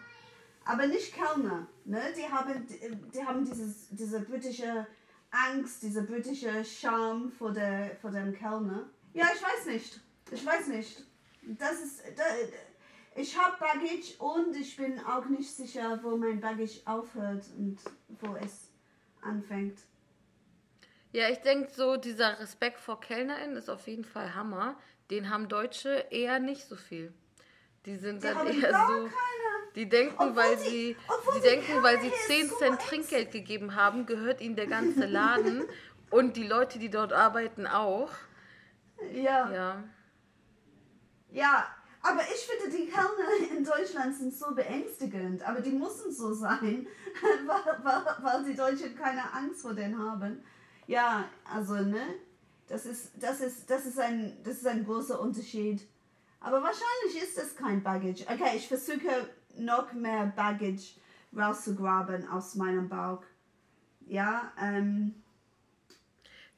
[0.66, 1.68] Aber nicht Kellner.
[1.86, 2.02] Ne?
[2.18, 2.68] Die haben,
[3.14, 4.86] die haben dieses, diese britische
[5.32, 8.90] Angst, diese britische Scham vor, der, vor dem Kellner.
[9.14, 10.02] Ja, ich weiß nicht.
[10.32, 11.06] Ich weiß nicht.
[11.58, 12.02] Das ist.
[12.16, 12.24] Da,
[13.16, 17.80] ich habe Baggage und ich bin auch nicht sicher, wo mein Baggage aufhört und
[18.20, 18.70] wo es
[19.22, 19.80] anfängt.
[21.18, 24.76] Ja, ich denke so, dieser Respekt vor KellnerInnen ist auf jeden Fall Hammer.
[25.10, 27.12] Den haben Deutsche eher nicht so viel.
[27.88, 28.94] Die sind die dann eher so.
[28.94, 29.12] Keine.
[29.74, 30.96] Die denken, obwohl weil sie, sie
[31.34, 35.64] die denken, weil sie 10 Cent Trinkgeld gegeben haben, gehört ihnen der ganze Laden
[36.12, 38.12] und die Leute, die dort arbeiten, auch.
[39.12, 39.52] Ja.
[39.52, 39.84] Ja.
[41.32, 41.68] Ja,
[42.04, 46.86] aber ich finde, die Kellner in Deutschland sind so beängstigend, aber die müssen so sein,
[47.48, 50.44] weil, weil, weil die Deutschen keine Angst vor denen haben.
[50.88, 52.16] Ja, also, ne?
[52.68, 55.82] Das ist, das ist, das ist, ein, das ist ein großer Unterschied.
[56.40, 58.24] Aber wahrscheinlich ist es kein Baggage.
[58.28, 60.96] Okay, ich versuche noch mehr Baggage
[61.36, 63.24] rauszugraben aus meinem Bauch.
[64.06, 65.16] Ja, ähm.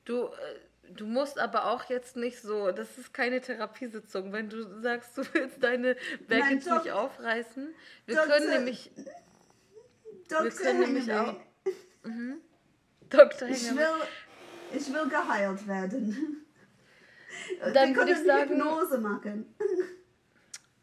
[0.05, 4.81] Du, äh, du musst aber auch jetzt nicht so, das ist keine Therapiesitzung, wenn du
[4.81, 5.95] sagst, du willst deine
[6.27, 7.73] Baggage Nein, nicht aufreißen.
[8.05, 8.27] Wir Dr.
[8.27, 8.91] können nämlich.
[10.27, 10.43] Dr.
[10.43, 11.35] Wir können nämlich auch.
[12.03, 12.39] Mhm.
[13.09, 13.47] Dr.
[13.49, 13.85] Ich will,
[14.71, 16.45] ich will geheilt werden.
[17.73, 18.49] Dann würde ich sagen.
[18.49, 19.55] Hypnose machen.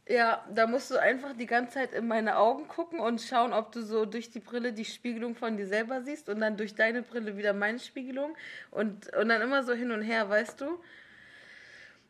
[0.09, 3.73] Ja, da musst du einfach die ganze Zeit in meine Augen gucken und schauen, ob
[3.73, 7.03] du so durch die Brille die Spiegelung von dir selber siehst und dann durch deine
[7.03, 8.37] Brille wieder meine Spiegelung
[8.71, 10.79] und, und dann immer so hin und her, weißt du?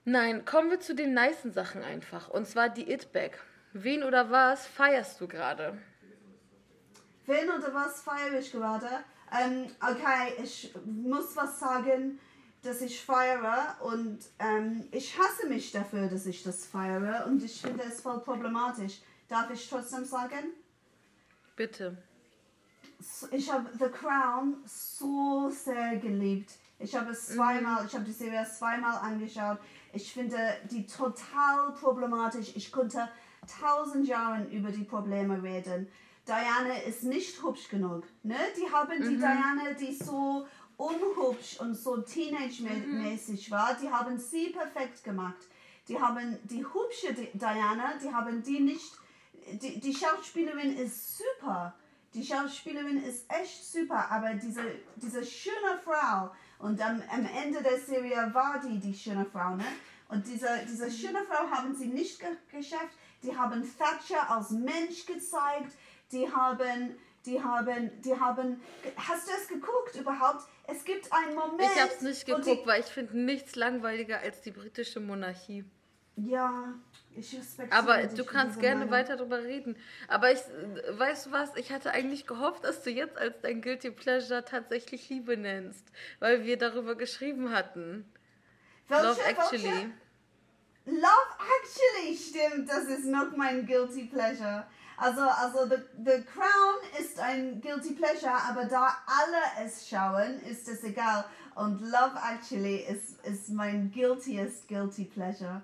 [0.04, 2.28] Nein, kommen wir zu den nicen Sachen einfach.
[2.28, 3.38] Und zwar die It-Bag.
[3.72, 5.78] Wen oder was feierst du gerade?
[7.24, 8.88] Wen oder was feiere ich gerade?
[9.32, 12.18] Ähm, okay, ich muss was sagen
[12.66, 17.60] dass ich feiere und ähm, ich hasse mich dafür, dass ich das feiere und ich
[17.60, 19.00] finde es voll problematisch.
[19.28, 20.52] Darf ich trotzdem sagen?
[21.54, 21.96] Bitte.
[23.30, 26.52] Ich habe The Crown so sehr geliebt.
[26.78, 27.88] Ich habe es zweimal, mhm.
[27.88, 29.58] ich habe die Serie zweimal angeschaut.
[29.92, 30.36] Ich finde
[30.70, 32.52] die total problematisch.
[32.54, 33.08] Ich konnte
[33.60, 35.88] tausend Jahre über die Probleme reden.
[36.26, 38.04] Diana ist nicht hübsch genug.
[38.22, 38.36] Ne?
[38.56, 39.18] Die haben die mhm.
[39.18, 43.52] Diana, die so unhübsch und so teenage-mäßig mhm.
[43.52, 45.46] war, die haben sie perfekt gemacht.
[45.88, 48.92] Die haben die hübsche Diana, die haben die nicht.
[49.62, 51.74] Die, die Schauspielerin ist super.
[52.12, 54.62] Die Schauspielerin ist echt super, aber diese,
[54.96, 59.66] diese schöne Frau, und am, am Ende der Serie war die die schöne Frau, ne?
[60.08, 62.96] Und diese, diese schöne Frau haben sie nicht ge geschafft.
[63.22, 65.72] Die haben Thatcher als Mensch gezeigt.
[66.12, 68.60] Die haben die haben, die haben,
[68.96, 70.44] hast du es geguckt überhaupt?
[70.68, 71.60] Es gibt einen Moment.
[71.74, 75.64] Ich habe es nicht geguckt, die, weil ich finde nichts langweiliger als die britische Monarchie.
[76.16, 76.72] Ja,
[77.14, 78.92] ich respektiere Aber du kannst gerne Meinung.
[78.92, 79.76] weiter darüber reden.
[80.08, 80.40] Aber ich,
[80.90, 85.10] weißt du was, ich hatte eigentlich gehofft, dass du jetzt als dein Guilty Pleasure tatsächlich
[85.10, 85.84] Liebe nennst,
[86.20, 88.10] weil wir darüber geschrieben hatten.
[88.88, 89.64] Welche, Love Actually.
[89.64, 89.90] Welche?
[90.86, 94.66] Love Actually, stimmt, das ist noch mein Guilty Pleasure.
[94.96, 100.68] Also, also the, the Crown ist ein Guilty Pleasure, aber da alle es schauen, ist
[100.68, 101.24] es egal.
[101.54, 105.62] Und Love Actually ist, ist mein guiltiest Guilty Pleasure.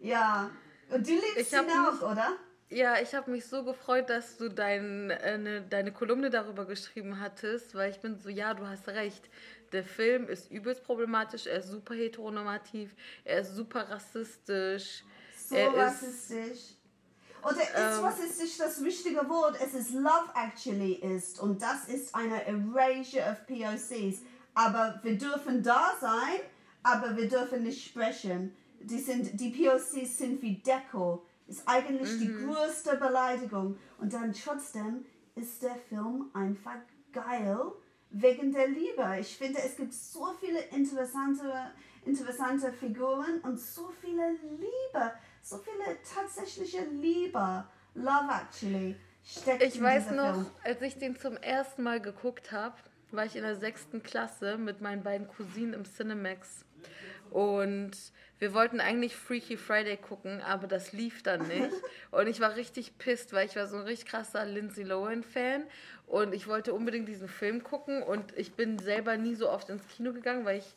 [0.00, 0.50] Ja,
[0.90, 2.36] und du liebst ihn auch, oder?
[2.68, 7.20] Ja, ich habe mich so gefreut, dass du dein, äh, ne, deine Kolumne darüber geschrieben
[7.20, 9.28] hattest, weil ich bin so, ja, du hast recht.
[9.72, 15.04] Der Film ist übelst problematisch, er ist super heteronormativ, er ist super rassistisch.
[15.36, 16.50] So rassistisch.
[16.50, 16.75] Ist,
[17.46, 19.56] oder ist, ähm, was ist nicht das wichtige Wort?
[19.62, 21.38] Es ist Love Actually ist.
[21.38, 24.22] Und das ist eine Erasure of POCs.
[24.54, 26.40] Aber wir dürfen da sein,
[26.82, 28.56] aber wir dürfen nicht sprechen.
[28.80, 31.24] Die, sind, die POCs sind wie Deko.
[31.46, 32.18] Ist eigentlich mhm.
[32.20, 33.78] die größte Beleidigung.
[33.98, 35.04] Und dann trotzdem
[35.36, 36.78] ist der Film einfach
[37.12, 37.58] geil
[38.10, 39.18] wegen der Liebe.
[39.20, 41.70] Ich finde, es gibt so viele interessante,
[42.04, 45.12] interessante Figuren und so viele Liebe
[45.46, 50.46] so viele tatsächliche Liebe, Love Actually, steckt Ich weiß noch, Film.
[50.64, 52.74] als ich den zum ersten Mal geguckt habe,
[53.12, 56.64] war ich in der sechsten Klasse mit meinen beiden Cousinen im Cinemax.
[57.30, 57.92] Und
[58.40, 61.72] wir wollten eigentlich Freaky Friday gucken, aber das lief dann nicht.
[62.10, 65.64] Und ich war richtig pisst, weil ich war so ein richtig krasser Lindsay Lohan-Fan.
[66.08, 68.02] Und ich wollte unbedingt diesen Film gucken.
[68.02, 70.74] Und ich bin selber nie so oft ins Kino gegangen, weil ich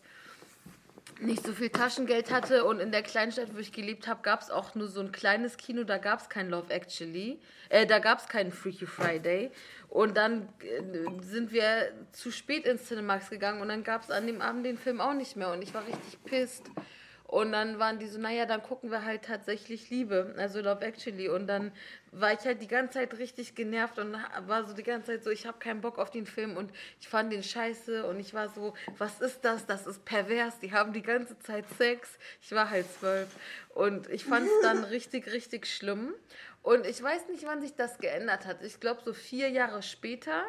[1.19, 4.49] nicht so viel Taschengeld hatte und in der Kleinstadt, wo ich gelebt habe, gab es
[4.49, 8.19] auch nur so ein kleines Kino, da gab es kein Love Actually, äh, da gab
[8.19, 9.51] es keinen Freaky Friday.
[9.89, 14.27] Und dann äh, sind wir zu spät ins Cinemax gegangen und dann gab es an
[14.27, 16.69] dem Abend den Film auch nicht mehr und ich war richtig pisst
[17.29, 21.29] und dann waren die so, naja, dann gucken wir halt tatsächlich Liebe, also Love Actually.
[21.29, 21.71] Und dann
[22.11, 24.15] war ich halt die ganze Zeit richtig genervt und
[24.47, 27.07] war so die ganze Zeit so, ich habe keinen Bock auf den Film und ich
[27.07, 29.65] fand den scheiße und ich war so, was ist das?
[29.65, 32.17] Das ist pervers, die haben die ganze Zeit Sex.
[32.41, 33.29] Ich war halt zwölf
[33.73, 36.13] und ich fand es dann richtig, richtig schlimm.
[36.61, 38.61] Und ich weiß nicht, wann sich das geändert hat.
[38.63, 40.43] Ich glaube, so vier Jahre später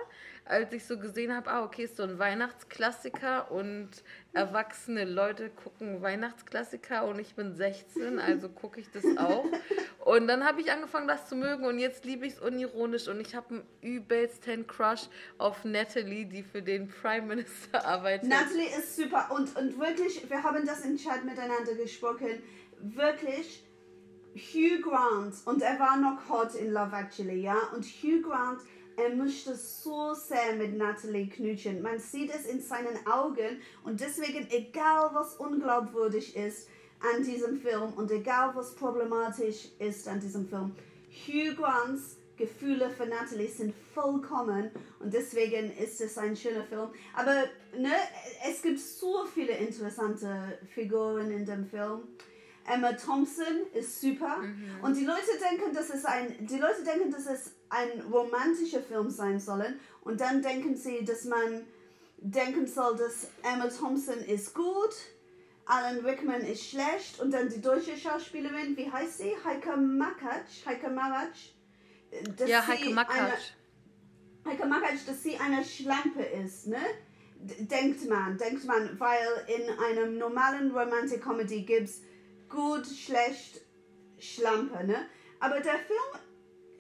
[0.51, 3.89] als ich so gesehen habe, ah, okay, ist so ein Weihnachtsklassiker und
[4.33, 9.45] erwachsene Leute gucken Weihnachtsklassiker und ich bin 16, also gucke ich das auch.
[10.05, 13.21] Und dann habe ich angefangen, das zu mögen und jetzt liebe ich es unironisch und
[13.21, 18.29] ich habe einen übelsten Crush auf Natalie, die für den Prime Minister arbeitet.
[18.29, 22.43] Natalie ist super und, und wirklich, wir haben das im Chat miteinander gesprochen,
[22.81, 23.63] wirklich
[24.35, 28.61] Hugh Grant und er war noch hot in Love Actually, ja, und Hugh Grant
[28.97, 31.81] er möchte so sehr mit Natalie knutschen.
[31.81, 36.69] Man sieht es in seinen Augen und deswegen, egal was unglaubwürdig ist
[37.01, 40.73] an diesem Film und egal was problematisch ist an diesem Film,
[41.27, 46.89] Hugh Grants Gefühle für Natalie sind vollkommen und deswegen ist es ein schöner Film.
[47.15, 47.45] Aber
[47.79, 47.93] ne,
[48.49, 52.01] es gibt so viele interessante Figuren in dem Film.
[52.67, 54.83] Emma Thompson ist super mhm.
[54.83, 59.11] und die Leute denken, dass es ein, die Leute denken, dass es ein romantischer Film
[59.11, 61.67] sein soll und dann denken sie, dass man
[62.19, 64.95] denken soll, dass Emma Thompson ist gut,
[65.71, 69.33] Alan Rickman ist schlecht und dann die deutsche Schauspielerin, wie heißt sie?
[69.45, 71.55] Heike Makatsch, Heike Maratsch
[72.47, 73.53] ja, Heike Makatsch.
[74.45, 76.81] Heike Makatsch, dass sie eine Schlampe ist, ne?
[77.43, 82.03] Denkt man, denkt man, weil in einem normalen Romantic-Comedy gibt es
[82.49, 83.63] gut, schlecht,
[84.19, 85.07] Schlampe, ne?
[85.39, 86.23] Aber der Film,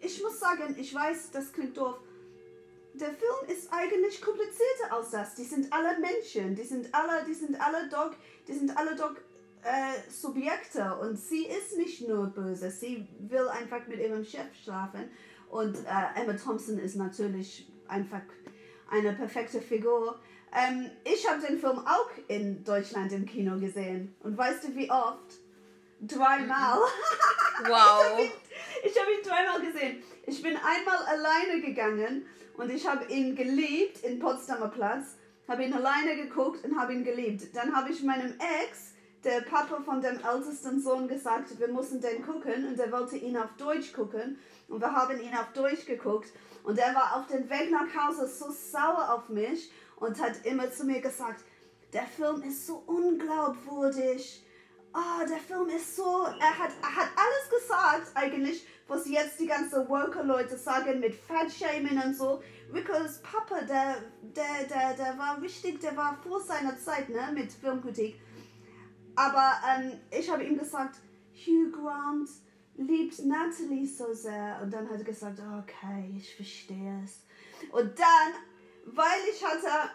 [0.00, 1.98] ich muss sagen, ich weiß, das klingt doof,
[3.00, 5.34] der Film ist eigentlich komplizierter als das.
[5.34, 8.14] Die sind alle Menschen, die sind alle, die sind alle Dog,
[8.46, 9.16] die sind alle Dog
[9.62, 15.10] äh, Subjekte und sie ist nicht nur böse, sie will einfach mit ihrem Chef schlafen
[15.50, 18.22] und äh, Emma Thompson ist natürlich einfach
[18.90, 20.18] eine perfekte Figur.
[20.52, 24.90] Ähm, ich habe den Film auch in Deutschland im Kino gesehen und weißt du wie
[24.90, 25.38] oft?
[26.00, 26.78] Dreimal.
[27.62, 28.18] Wow.
[28.82, 30.02] ich habe ihn, hab ihn dreimal gesehen.
[30.24, 32.24] Ich bin einmal alleine gegangen
[32.60, 35.16] und ich habe ihn geliebt in Potsdamer Platz,
[35.48, 37.56] habe ihn alleine geguckt und habe ihn geliebt.
[37.56, 38.92] Dann habe ich meinem Ex
[39.24, 43.36] der Papa von dem ältesten Sohn gesagt, wir müssen den gucken und er wollte ihn
[43.38, 46.30] auf Deutsch gucken und wir haben ihn auf Deutsch geguckt
[46.62, 50.70] und er war auf dem Weg nach Hause so sauer auf mich und hat immer
[50.70, 51.42] zu mir gesagt,
[51.94, 54.44] der Film ist so unglaubwürdig.
[54.92, 59.46] Oh, der Film ist so, er hat, er hat alles gesagt eigentlich, was jetzt die
[59.46, 62.42] ganzen Worker-Leute sagen mit Fatshaming und so.
[62.72, 67.52] Rickos Papa, der, der, der, der war richtig, der war vor seiner Zeit, ne, mit
[67.52, 68.20] Filmkritik.
[69.14, 70.96] Aber ähm, ich habe ihm gesagt,
[71.32, 72.28] Hugh Grant
[72.76, 74.58] liebt Natalie so sehr.
[74.62, 77.24] Und dann hat er gesagt, okay, ich verstehe es.
[77.70, 78.32] Und dann,
[78.86, 79.90] weil ich hatte,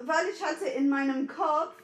[0.00, 1.74] weil ich hatte in meinem Kopf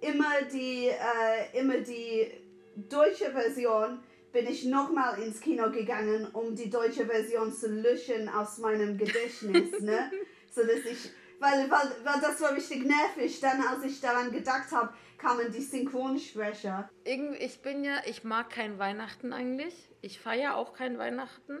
[0.00, 2.30] immer die, äh, immer die
[2.76, 4.00] deutsche Version,
[4.34, 9.80] bin ich nochmal ins Kino gegangen, um die deutsche Version zu löschen aus meinem Gedächtnis,
[9.80, 10.10] ne?
[10.50, 14.72] so dass ich, weil, weil, weil das war richtig nervig, dann als ich daran gedacht
[14.72, 16.90] habe, kamen die Synchronsprecher.
[17.04, 19.88] Irgendwie, ich bin ja, ich mag kein Weihnachten eigentlich.
[20.02, 21.60] Ich feiere auch kein Weihnachten.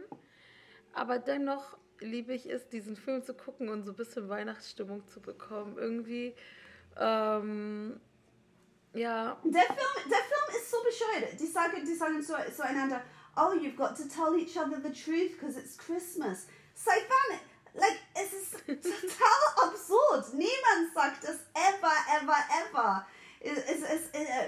[0.92, 5.20] Aber dennoch liebe ich es, diesen Film zu gucken und so ein bisschen Weihnachtsstimmung zu
[5.20, 5.78] bekommen.
[5.78, 6.34] Irgendwie,
[6.98, 8.00] ähm,
[8.94, 9.36] ja.
[9.44, 11.38] Der Film, der Film ist so bescheuert.
[11.38, 13.02] Die sagen, die sagen so, zueinander,
[13.36, 16.46] oh, you've got to tell each other the truth because it's Christmas.
[16.74, 17.38] Seit wann?
[17.74, 20.34] Like, es ist total absurd.
[20.34, 22.36] Niemand sagt es ever, ever,
[22.70, 23.06] ever
[23.44, 24.46] es, es, äh,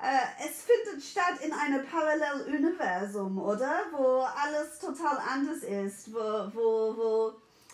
[0.00, 3.82] äh, es findet statt in einem Paralleluniversum, oder?
[3.92, 7.32] Wo alles total anders ist, wo, wo, wo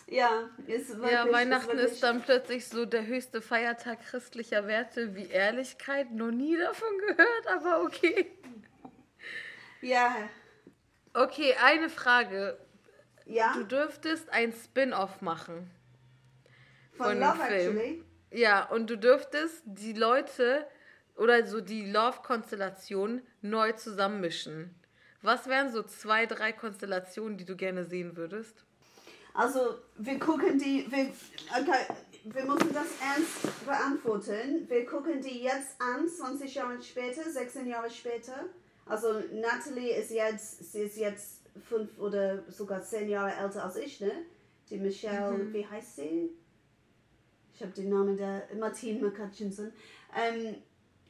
[0.09, 5.15] ja, ist wirklich, ja, Weihnachten ist, ist, dann plötzlich so der höchste Feiertag christlicher Werte
[5.15, 6.11] wie Ehrlichkeit.
[6.11, 8.31] Noch nie davon gehört, aber okay.
[9.81, 10.15] Ja.
[11.13, 12.57] Okay, eine Frage.
[13.25, 13.53] Ja.
[13.53, 15.69] Du dürftest ein Spin-off machen.
[16.93, 17.77] Von, von Love Film.
[17.77, 18.03] Actually?
[18.31, 20.67] Ja, und du dürftest die Leute
[21.15, 24.75] oder so die Love-Konstellation neu zusammenmischen.
[25.21, 28.65] Was wären so zwei, drei Konstellationen, die du gerne sehen würdest?
[29.39, 31.11] Also, wir gucken die, wir,
[31.51, 31.85] okay,
[32.25, 34.67] wir müssen das ernst beantworten.
[34.67, 38.45] Wir gucken die jetzt an, 20 Jahre später, 16 Jahre später.
[38.85, 44.01] Also, Natalie ist jetzt, sie ist jetzt fünf oder sogar zehn Jahre älter als ich,
[44.01, 44.11] ne?
[44.69, 45.53] Die Michelle, mhm.
[45.53, 46.31] wie heißt sie?
[47.59, 49.73] ich habe den Namen der Martin McCutchinson.
[50.17, 50.55] Ähm,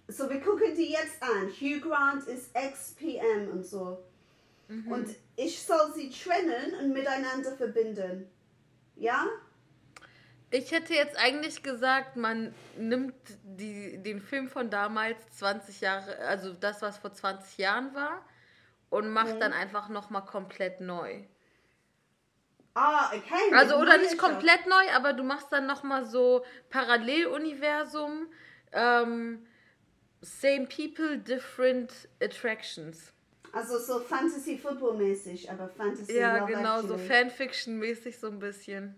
[0.08, 1.48] so, wir gucken die jetzt an.
[1.48, 4.00] Hugh Grant ist ex-PM und so.
[4.70, 4.92] Mhm.
[4.92, 8.30] Und ich soll sie trennen und miteinander verbinden.
[8.96, 9.28] Ja?
[10.52, 16.54] Ich hätte jetzt eigentlich gesagt, man nimmt die, den Film von damals 20 Jahre, also
[16.54, 18.24] das, was vor 20 Jahren war,
[18.90, 19.40] und macht mhm.
[19.40, 21.24] dann einfach nochmal komplett neu.
[22.76, 23.54] Ah, okay.
[23.54, 28.28] Also oder nicht komplett neu, aber du machst dann nochmal so Paralleluniversum,
[28.72, 29.46] ähm,
[30.22, 31.92] same people, different
[32.22, 33.14] attractions.
[33.52, 36.88] Also so Fantasy Football mäßig, aber Fantasy Ja, Love genau, actually.
[36.88, 38.96] so Fanfiction mäßig so ein bisschen.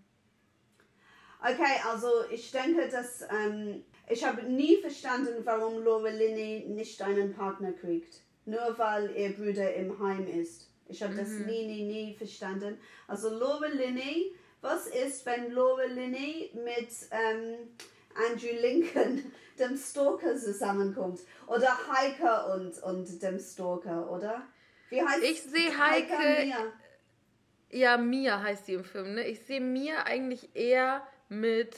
[1.41, 7.33] Okay, also ich denke, dass ähm, ich habe nie verstanden, warum Laura Linney nicht einen
[7.33, 8.21] Partner kriegt.
[8.45, 10.69] Nur weil ihr Bruder im Heim ist.
[10.87, 11.45] Ich habe das mhm.
[11.45, 12.77] nie, nie, nie verstanden.
[13.07, 17.69] Also Laura Linney was ist, wenn Laura Linney mit ähm,
[18.29, 21.19] Andrew Lincoln, dem Stalker, zusammenkommt?
[21.47, 24.47] Oder Heike und, und dem Stalker, oder?
[24.89, 26.17] Wie heißt Ich sehe Heike.
[26.17, 26.73] Heike Mia?
[27.69, 29.27] Ja, Mia heißt sie im Film, ne?
[29.27, 31.77] Ich sehe Mia eigentlich eher mit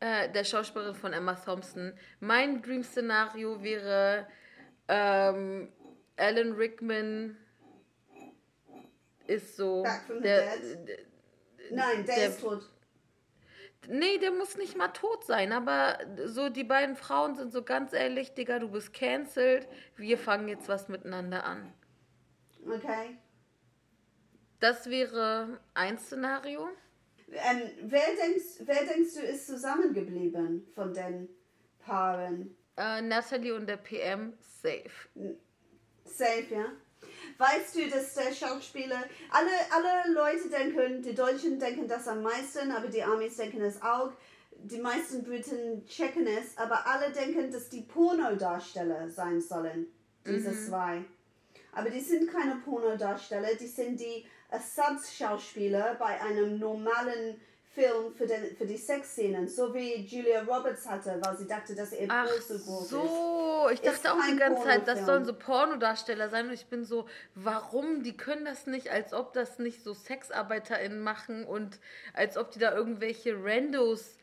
[0.00, 1.92] äh, der Schauspielerin von Emma Thompson.
[2.20, 4.26] Mein Dream-Szenario wäre
[4.88, 5.72] ähm,
[6.16, 7.36] Alan Rickman
[9.26, 9.82] ist so.
[9.82, 11.06] Back from the der, dead?
[11.70, 12.70] Nein, der, der ist tot.
[13.88, 17.92] Nee, der muss nicht mal tot sein, aber so die beiden Frauen sind so ganz
[17.92, 21.72] ehrlich, Digga, du bist cancelled, wir fangen jetzt was miteinander an.
[22.66, 23.18] Okay.
[24.58, 26.68] Das wäre ein Szenario.
[27.28, 31.28] Ähm, wer, denkst, wer denkst du ist zusammengeblieben von den
[31.78, 32.56] Paaren?
[32.76, 35.08] Äh, Natalie und der PM, safe.
[36.04, 36.66] Safe, ja?
[37.38, 42.70] Weißt du, dass der Schauspieler, alle, alle Leute denken, die Deutschen denken das am meisten,
[42.70, 44.12] aber die Amis denken es auch.
[44.52, 49.86] Die meisten Briten checken es, aber alle denken, dass die Pornodarsteller sein sollen,
[50.26, 50.66] diese mhm.
[50.66, 51.04] zwei.
[51.72, 57.38] Aber die sind keine Pornodarsteller, die sind die Ersatzschauspieler bei einem normalen
[57.76, 61.92] Film für, den, für die Sexszenen, so wie Julia Roberts hatte, weil sie dachte, dass
[61.92, 63.02] ihr Ach so groß so.
[63.02, 63.10] ist.
[63.10, 66.86] so, ich dachte auch die ganze Zeit, das sollen so Pornodarsteller sein und ich bin
[66.86, 68.02] so, warum?
[68.02, 71.78] Die können das nicht, als ob das nicht so SexarbeiterInnen machen und
[72.14, 74.16] als ob die da irgendwelche Randos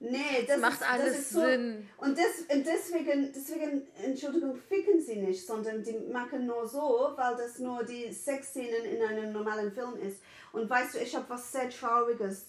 [0.00, 1.88] Nee, das, das macht ist, alles das ist so, Sinn.
[1.96, 7.36] Und, des, und deswegen, deswegen, Entschuldigung, ficken sie nicht, sondern die machen nur so, weil
[7.36, 10.20] das nur die Sexszenen in einem normalen Film ist.
[10.52, 12.46] Und weißt du, ich habe was sehr Trauriges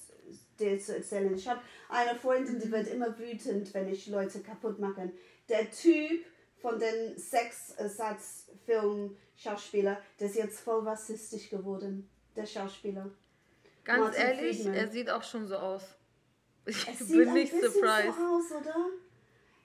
[0.59, 1.33] dir zu erzählen.
[1.33, 5.11] Ich habe eine Freundin, die wird immer wütend, wenn ich Leute kaputt mache.
[5.47, 6.25] Der Typ
[6.61, 13.09] von den Sexersatzfilm-Schauspieler, der ist jetzt voll rassistisch geworden, der Schauspieler.
[13.83, 14.75] Ganz Martin ehrlich, Friedman.
[14.75, 15.81] er sieht auch schon so aus.
[16.65, 18.15] Ich es bin nicht surprised.
[18.15, 18.75] So aus, oder?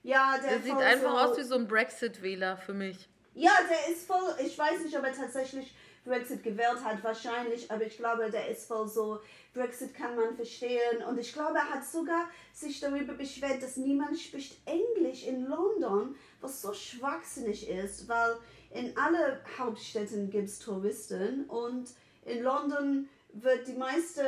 [0.02, 3.08] Ja, der, der sieht einfach so aus wie so ein Brexit-Wähler für mich.
[3.34, 4.22] Ja, der ist voll.
[4.44, 5.74] Ich weiß nicht, ob er tatsächlich
[6.04, 9.20] Brexit gewählt hat, wahrscheinlich, aber ich glaube, der ist voll so.
[9.54, 11.02] Brexit kann man verstehen.
[11.08, 16.14] Und ich glaube, er hat sogar sich darüber beschwert, dass niemand spricht Englisch in London,
[16.40, 18.36] was so schwachsinnig ist, weil
[18.70, 21.88] in alle Hauptstädten gibt es Touristen und
[22.24, 24.22] in London wird die meiste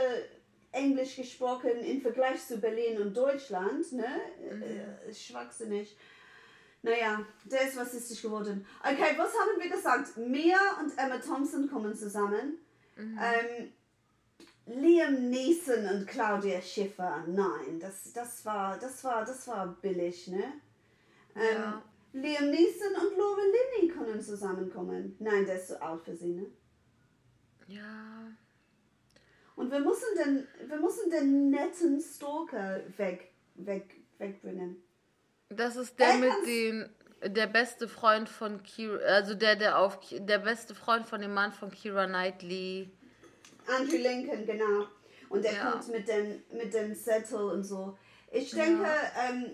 [0.73, 4.21] Englisch gesprochen im Vergleich zu Berlin und Deutschland, ne?
[4.51, 4.63] Mhm.
[4.63, 5.97] Äh, schwachsinnig.
[6.87, 8.65] Naja, der ist rassistisch geworden.
[8.81, 10.17] Okay, was haben wir gesagt?
[10.19, 12.59] Mia und Emma Thompson kommen zusammen.
[12.97, 13.19] Mhm.
[13.21, 13.73] Ähm,
[14.67, 20.45] Liam Neeson und Claudia Schiffer, nein, das, das, war, das, war, das war billig, ne?
[21.35, 21.83] Ähm, ja.
[22.13, 25.17] Liam Neeson und Laura Linney können zusammenkommen.
[25.19, 26.47] Nein, der ist zu alt für sie, ne?
[27.67, 28.29] Ja.
[29.57, 34.86] Und wir müssen den, wir müssen den netten Stalker weg, weg, wegbringen.
[35.49, 36.89] Das ist der mit dem,
[37.23, 41.53] der beste Freund von Kira, also der, der auf, der beste Freund von dem Mann
[41.53, 42.91] von Kira Knightley.
[43.67, 44.87] Andrew Lincoln, genau.
[45.29, 45.71] Und der ja.
[45.71, 47.97] kommt mit dem, mit dem Settle und so.
[48.31, 49.29] Ich denke, ja.
[49.29, 49.53] ähm,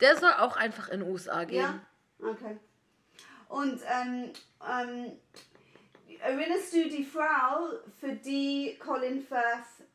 [0.00, 1.60] der soll auch einfach in USA gehen.
[1.60, 1.80] Ja,
[2.18, 2.58] okay.
[3.48, 4.32] Und ähm,
[4.66, 5.12] ähm,
[6.20, 7.68] erinnerst du die Frau,
[8.00, 9.86] für die Colin Firth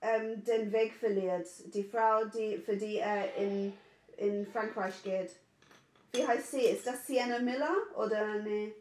[0.00, 1.46] ähm, den Weg verliert?
[1.74, 3.72] Die Frau, die, für die er in,
[4.22, 5.30] in Frankreich geht.
[6.12, 6.60] Wie heißt sie?
[6.60, 8.74] Ist das Sienna Miller oder nee?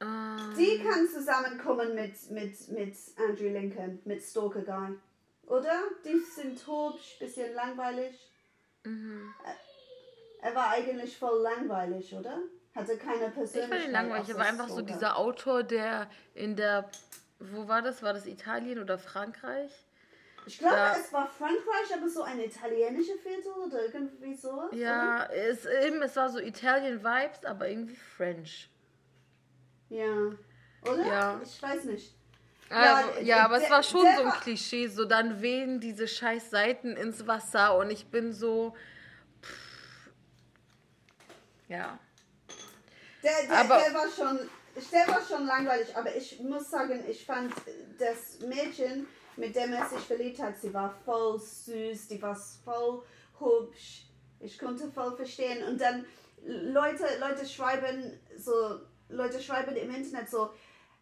[0.00, 0.54] Um.
[0.56, 4.96] Die kann zusammenkommen mit, mit, mit Andrew Lincoln, mit Stalker Guy.
[5.46, 5.82] Oder?
[6.04, 8.14] Die sind hübsch, bisschen langweilig.
[8.84, 9.34] Mhm.
[10.40, 12.38] Er war eigentlich voll langweilig, oder?
[12.74, 13.62] Hatte keine Persönlichkeit.
[13.62, 14.28] Ich fand ihn langweilig.
[14.28, 16.88] Er war einfach so dieser Autor, der in der.
[17.40, 18.02] Wo war das?
[18.02, 19.72] War das Italien oder Frankreich?
[20.48, 24.68] Ich glaube, da, es war Frankreich, aber so ein italienischer Viertel oder irgendwie so.
[24.72, 28.70] Ja, es, eben, es war so Italien-Vibes, aber irgendwie French.
[29.90, 30.32] Ja.
[30.82, 31.06] Oder?
[31.06, 31.40] Ja.
[31.44, 32.14] Ich weiß nicht.
[32.70, 36.08] Also, ja, ja, aber der, es war schon so ein Klischee, so dann wehen diese
[36.08, 38.74] scheiß Seiten ins Wasser und ich bin so.
[39.42, 40.10] Pff,
[41.68, 41.98] ja.
[43.22, 44.38] Der, der, aber, der, war schon,
[44.92, 47.52] der war schon langweilig, aber ich muss sagen, ich fand
[47.98, 49.06] das Mädchen,
[49.38, 53.02] mit dem er sich verliebt hat, sie war voll süß, die war voll
[53.38, 54.06] hübsch.
[54.40, 55.66] Ich konnte voll verstehen.
[55.66, 56.04] Und dann
[56.44, 60.50] Leute, Leute schreiben so, Leute schreiben im Internet so,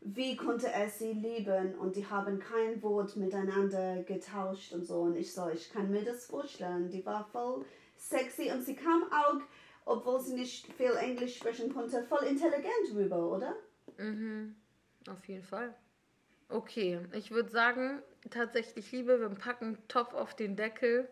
[0.01, 1.74] wie konnte er sie lieben?
[1.76, 5.01] Und die haben kein Wort miteinander getauscht und so.
[5.01, 6.89] Und ich so, ich kann mir das vorstellen.
[6.91, 7.64] Die war voll
[7.97, 9.41] sexy und sie kam auch
[9.87, 13.57] obwohl sie nicht viel Englisch sprechen konnte, voll intelligent rüber, oder?
[13.97, 14.57] Mhm,
[15.09, 15.74] auf jeden Fall.
[16.49, 21.09] Okay, ich würde sagen, tatsächlich Liebe, wir packen Topf auf den Deckel.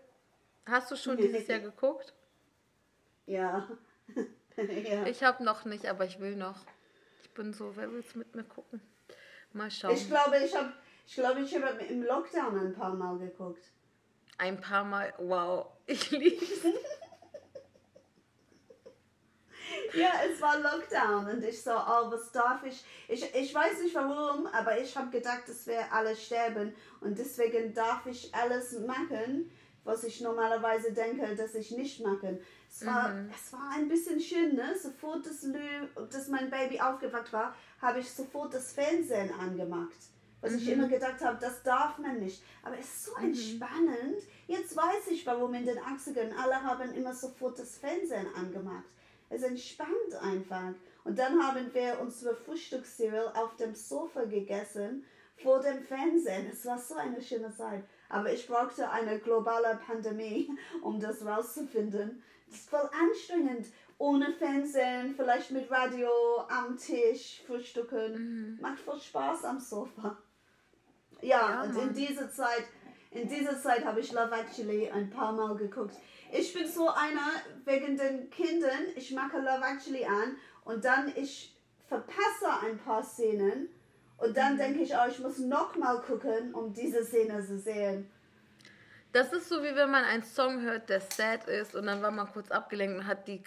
[0.67, 2.15] Hast du schon dieses Jahr geguckt?
[3.27, 3.69] Ja.
[4.57, 5.07] ja.
[5.07, 6.59] Ich habe noch nicht, aber ich will noch.
[7.23, 8.81] Ich bin so, wer will es mit mir gucken?
[9.53, 9.95] Mal schauen.
[9.95, 10.73] Ich glaube, ich habe
[11.07, 13.63] ich glaube, ich habe im Lockdown ein paar Mal geguckt.
[14.39, 16.65] Ein paar Mal, wow, ich liebe es.
[19.97, 22.85] ja, es war Lockdown und ich so, oh, was darf ich?
[23.09, 27.75] Ich, ich weiß nicht warum, aber ich habe gedacht, dass wir alle sterben und deswegen
[27.75, 29.51] darf ich alles machen,
[29.85, 32.39] was ich normalerweise denke, dass ich nicht machen.
[32.71, 33.31] Es war, mhm.
[33.33, 34.75] es war ein bisschen schön, ne?
[34.77, 39.99] Sofort, dass, Lü, dass mein Baby aufgewacht war, habe ich sofort das Fernsehen angemacht.
[40.41, 40.59] Was mhm.
[40.59, 42.43] ich immer gedacht habe, das darf man nicht.
[42.63, 43.27] Aber es ist so mhm.
[43.27, 44.23] entspannend.
[44.47, 48.85] Jetzt weiß ich, warum in den 80ern alle haben immer sofort das Fernsehen angemacht.
[49.29, 50.75] Es entspannt einfach.
[51.05, 55.05] Und dann haben wir unsere Frühstückscereal auf dem Sofa gegessen,
[55.37, 56.49] vor dem Fernsehen.
[56.51, 57.85] Es war so eine schöne Zeit.
[58.09, 60.51] Aber ich brauchte eine globale Pandemie,
[60.83, 62.23] um das rauszufinden.
[62.47, 63.67] Das ist voll anstrengend.
[63.99, 66.09] Ohne Fernsehen, vielleicht mit Radio
[66.49, 68.13] am Tisch frühstücken.
[68.55, 68.59] Mhm.
[68.61, 70.17] Macht voll Spaß am Sofa.
[71.21, 72.65] Ja, ja und in dieser Zeit,
[73.15, 75.95] in dieser Zeit habe ich Love Actually ein paar Mal geguckt.
[76.33, 77.31] Ich bin so einer
[77.65, 81.57] wegen den Kindern, ich mache Love Actually an und dann ich
[81.87, 83.69] verpasse ein paar Szenen
[84.19, 84.59] und dann mhm.
[84.59, 88.11] denke ich, oh, ich muss noch mal gucken, um diese Szene zu sehen.
[89.13, 92.11] Das ist so, wie wenn man einen Song hört, der sad ist und dann war
[92.11, 93.45] man kurz abgelenkt und hat die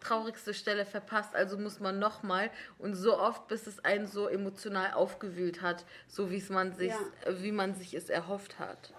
[0.00, 4.94] traurigste Stelle verpasst, also muss man nochmal und so oft, bis es einen so emotional
[4.94, 7.42] aufgewühlt hat, so wie es man sich, ja.
[7.42, 8.94] wie man sich es erhofft hat.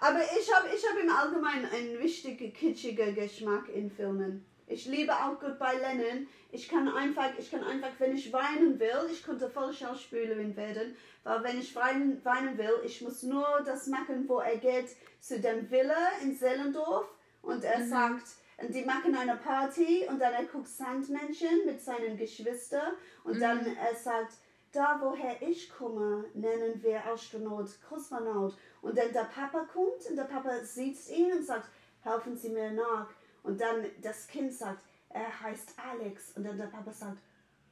[0.00, 4.44] Aber ich habe ich hab im Allgemeinen einen richtig kitschigen Geschmack in Filmen.
[4.68, 6.26] Ich liebe auch Goodbye Lennon.
[6.50, 10.96] Ich kann einfach, ich kann einfach, wenn ich weinen will, ich könnte voll Schauspielerin werden,
[11.22, 14.88] weil wenn ich weinen, weinen will, ich muss nur das machen, wo er geht
[15.20, 17.06] zu dem Villa in Seelendorf
[17.42, 17.88] und er mhm.
[17.88, 18.26] sagt,
[18.58, 23.40] und die machen eine Party und dann er guckt Sandmännchen mit seinen Geschwistern und mhm.
[23.40, 24.32] dann er sagt,
[24.72, 28.56] da woher ich komme, nennen wir Astronaut Kosmonaut.
[28.86, 31.68] Und dann der Papa kommt und der Papa sieht ihn und sagt,
[32.02, 33.08] helfen Sie mir nach.
[33.42, 36.36] Und dann das Kind sagt, er heißt Alex.
[36.36, 37.18] Und dann der Papa sagt,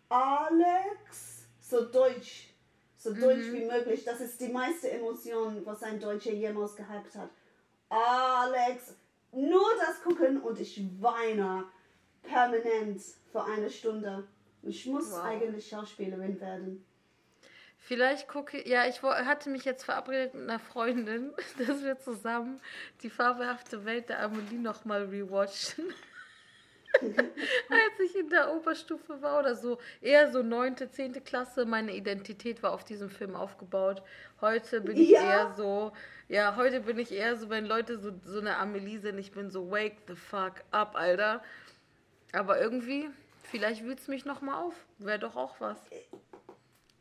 [0.08, 1.46] Alex?
[1.60, 2.52] So deutsch,
[2.96, 3.20] so mhm.
[3.20, 4.04] deutsch wie möglich.
[4.04, 7.30] Das ist die meiste Emotion, was ein Deutscher jemals gehabt hat.
[7.88, 8.94] Alex,
[9.30, 11.64] nur das gucken und ich weine
[12.24, 13.00] permanent
[13.30, 14.26] für eine Stunde.
[14.62, 15.22] Ich muss wow.
[15.22, 16.84] eigentlich Schauspielerin werden.
[17.86, 22.58] Vielleicht gucke ja, ich hatte mich jetzt verabredet mit einer Freundin, dass wir zusammen
[23.02, 25.84] die fabelhafte Welt der Amelie nochmal rewatchen.
[27.02, 32.62] Als ich in der Oberstufe war oder so, eher so neunte, zehnte Klasse, meine Identität
[32.62, 34.02] war auf diesem Film aufgebaut.
[34.40, 35.20] Heute bin ich ja.
[35.20, 35.92] eher so,
[36.28, 39.50] ja, heute bin ich eher so, wenn Leute so, so eine Amelie sind, ich bin
[39.50, 41.42] so, wake the fuck up, Alter.
[42.32, 43.10] Aber irgendwie,
[43.42, 44.74] vielleicht wühlt es mich nochmal auf.
[44.98, 45.78] Wäre doch auch was.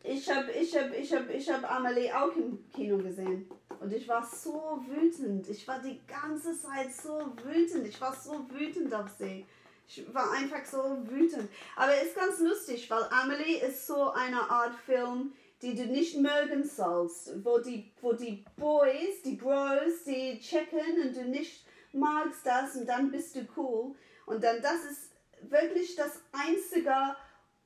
[0.05, 3.49] Ich habe ich hab, ich hab, ich hab Amelie auch im Kino gesehen.
[3.79, 5.47] Und ich war so wütend.
[5.49, 7.87] Ich war die ganze Zeit so wütend.
[7.87, 9.45] Ich war so wütend auf sie.
[9.87, 11.49] Ich war einfach so wütend.
[11.77, 16.17] Aber es ist ganz lustig, weil Amelie ist so eine Art Film, die du nicht
[16.17, 22.45] mögen sollst, wo die, wo die Boys, die Bros, die checken und du nicht magst
[22.45, 23.95] das und dann bist du cool.
[24.25, 25.11] Und dann das ist
[25.49, 27.15] wirklich das einzige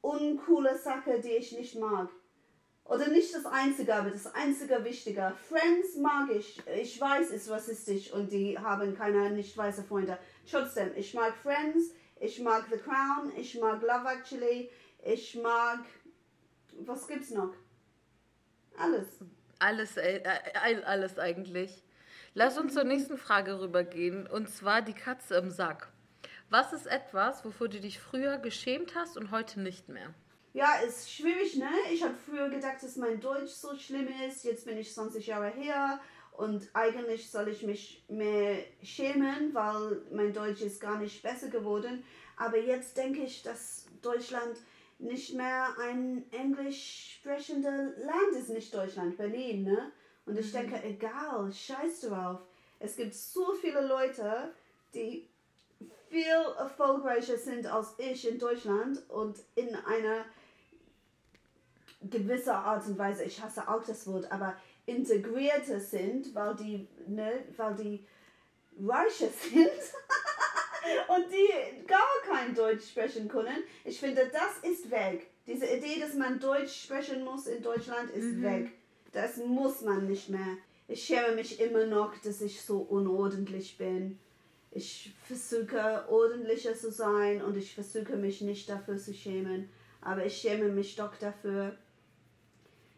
[0.01, 2.09] uncoole Sache, die ich nicht mag.
[2.87, 5.33] Oder nicht das einzige, aber das einzige Wichtige.
[5.49, 6.61] Friends mag ich.
[6.67, 10.17] Ich weiß, es ist rassistisch und die haben keine nicht weiße Freunde.
[10.49, 14.69] Trotzdem, ich mag Friends, ich mag The Crown, ich mag Love Actually,
[15.03, 15.79] ich mag.
[16.79, 17.53] Was gibt's noch?
[18.77, 19.07] Alles.
[19.59, 21.83] Alles, äh, äh alles eigentlich.
[22.35, 25.91] Lass uns zur nächsten Frage rübergehen und zwar die Katze im Sack.
[26.49, 30.13] Was ist etwas, wofür du dich früher geschämt hast und heute nicht mehr?
[30.57, 31.69] Ja, ist schwierig, ne?
[31.93, 34.43] Ich habe früher gedacht, dass mein Deutsch so schlimm ist.
[34.43, 35.99] Jetzt bin ich 20 Jahre her
[36.31, 42.03] und eigentlich soll ich mich mehr schämen, weil mein Deutsch ist gar nicht besser geworden.
[42.37, 44.57] Aber jetzt denke ich, dass Deutschland
[44.97, 49.91] nicht mehr ein englisch sprechendes Land ist, nicht Deutschland, Berlin, ne?
[50.25, 50.57] Und ich mhm.
[50.57, 52.39] denke, egal, scheiß drauf.
[52.79, 54.55] Es gibt so viele Leute,
[54.95, 55.29] die
[56.09, 60.25] viel erfolgreicher sind als ich in Deutschland und in einer
[62.09, 64.55] gewisser Art und Weise, ich hasse auch das Wort, aber
[64.85, 68.05] integrierte sind, weil die, ne, weil die
[68.79, 69.57] reicher sind
[71.09, 73.63] und die gar kein Deutsch sprechen können.
[73.83, 75.27] Ich finde, das ist weg.
[75.45, 78.43] Diese Idee, dass man Deutsch sprechen muss in Deutschland, ist mhm.
[78.43, 78.71] weg.
[79.11, 80.57] Das muss man nicht mehr.
[80.87, 84.19] Ich schäme mich immer noch, dass ich so unordentlich bin.
[84.71, 89.69] Ich versuche ordentlicher zu sein und ich versuche mich nicht dafür zu schämen.
[90.01, 91.77] Aber ich schäme mich doch dafür.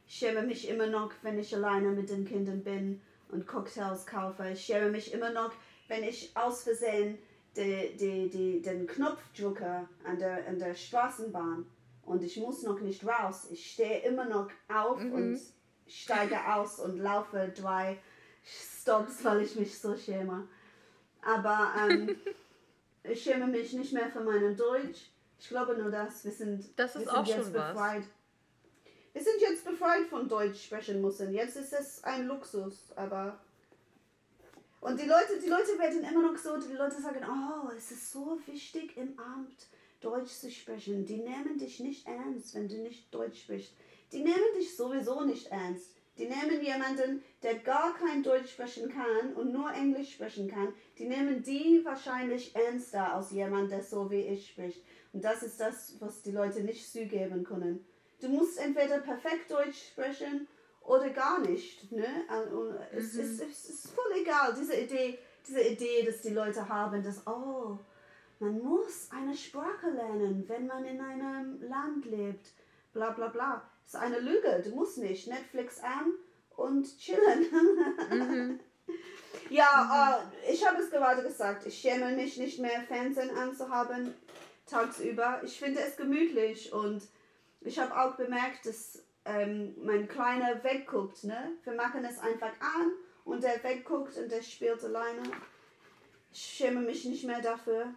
[0.09, 2.99] Ich schäme mich immer noch, wenn ich alleine mit den Kindern bin
[3.29, 4.49] und Cocktails kaufe.
[4.49, 5.51] Ich schäme mich immer noch,
[5.87, 7.19] wenn ich aus Versehen
[7.55, 11.67] die, die, die, den Knopf drücke an der, an der Straßenbahn
[12.05, 13.49] und ich muss noch nicht raus.
[13.51, 15.13] Ich stehe immer noch auf mhm.
[15.13, 15.39] und
[15.87, 17.99] steige aus und laufe drei
[18.43, 20.47] Stops, weil ich mich so schäme.
[21.21, 22.15] Aber ähm,
[23.03, 25.11] ich schäme mich nicht mehr für meinen Deutsch.
[25.39, 26.25] Ich glaube nur das.
[26.25, 28.01] Wir sind, das ist wir sind auch jetzt befreit.
[28.01, 28.18] Was.
[29.13, 31.33] Wir sind jetzt befreit von Deutsch sprechen müssen.
[31.33, 33.39] Jetzt ist es ein Luxus, aber.
[34.81, 38.11] Und die Leute, die Leute werden immer noch so, die Leute sagen, oh, es ist
[38.11, 39.67] so wichtig im Amt
[39.99, 41.05] Deutsch zu sprechen.
[41.05, 43.73] Die nehmen dich nicht ernst, wenn du nicht Deutsch sprichst.
[44.11, 45.91] Die nehmen dich sowieso nicht ernst.
[46.17, 50.73] Die nehmen jemanden, der gar kein Deutsch sprechen kann und nur Englisch sprechen kann.
[50.97, 54.83] Die nehmen die wahrscheinlich ernster als jemand, der so wie ich spricht.
[55.13, 57.85] Und das ist das, was die Leute nicht zugeben können.
[58.21, 60.47] Du musst entweder perfekt Deutsch sprechen
[60.81, 61.91] oder gar nicht.
[61.91, 62.07] Ne?
[62.51, 63.21] Und es, mhm.
[63.21, 67.77] ist, es ist voll egal, diese Idee, diese Idee, dass die Leute haben, dass, oh,
[68.39, 72.53] man muss eine Sprache lernen, wenn man in einem Land lebt.
[72.93, 73.69] Bla bla bla.
[73.83, 74.61] Das ist eine Lüge.
[74.63, 75.27] Du musst nicht.
[75.27, 76.13] Netflix an
[76.55, 77.47] und chillen.
[78.09, 78.59] Mhm.
[79.49, 80.47] ja, mhm.
[80.47, 81.65] Äh, ich habe es gerade gesagt.
[81.65, 84.13] Ich schäme mich nicht mehr, Fernsehen anzuhaben
[84.69, 85.41] tagsüber.
[85.43, 87.01] Ich finde es gemütlich und
[87.61, 91.23] ich habe auch bemerkt, dass ähm, mein Kleiner wegguckt.
[91.23, 91.53] Ne?
[91.63, 92.91] Wir machen es einfach an
[93.25, 95.23] und der wegguckt und der spielt alleine.
[96.31, 97.93] Ich schäme mich nicht mehr dafür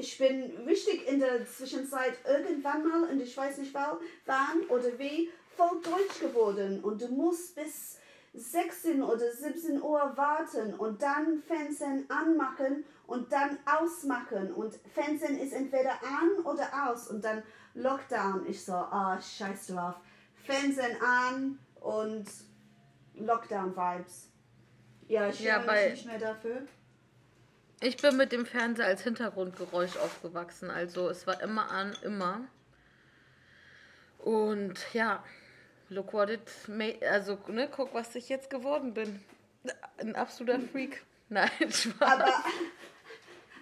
[0.00, 5.30] ich bin richtig in der Zwischenzeit irgendwann mal, und ich weiß nicht wann oder wie,
[5.56, 6.82] voll deutsch geworden.
[6.82, 7.98] Und du musst bis
[8.32, 14.52] 16 oder 17 Uhr warten und dann Fernsehen anmachen und dann ausmachen.
[14.52, 17.42] Und Fernsehen ist entweder an oder aus und dann
[17.74, 18.46] Lockdown.
[18.46, 19.94] Ich so, ah, oh, scheiß drauf.
[20.44, 22.26] Fernsehen an und
[23.14, 24.28] Lockdown-Vibes.
[25.08, 26.62] Ja, ich ja, mich nicht mehr dafür.
[27.80, 30.70] Ich bin mit dem Fernseher als Hintergrundgeräusch aufgewachsen.
[30.70, 32.42] Also es war immer an, immer.
[34.18, 35.24] Und ja,
[35.88, 36.98] look what it made.
[37.10, 39.24] Also, ne, guck, was ich jetzt geworden bin.
[39.98, 41.02] Ein absoluter Freak.
[41.28, 42.00] Nein, Spaß.
[42.00, 42.32] Aber,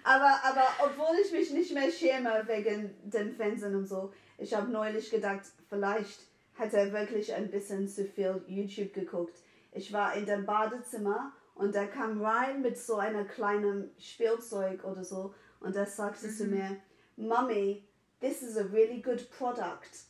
[0.09, 4.71] aber, aber obwohl ich mich nicht mehr schäme wegen den Fernsehen und so, ich habe
[4.71, 6.21] neulich gedacht, vielleicht
[6.57, 9.37] hat er wirklich ein bisschen zu viel YouTube geguckt.
[9.71, 15.03] Ich war in dem Badezimmer und er kam rein mit so einem kleinen Spielzeug oder
[15.03, 15.35] so.
[15.59, 16.31] Und er sagte mhm.
[16.31, 16.77] zu mir,
[17.15, 17.87] Mommy,
[18.19, 20.05] this is a really good product.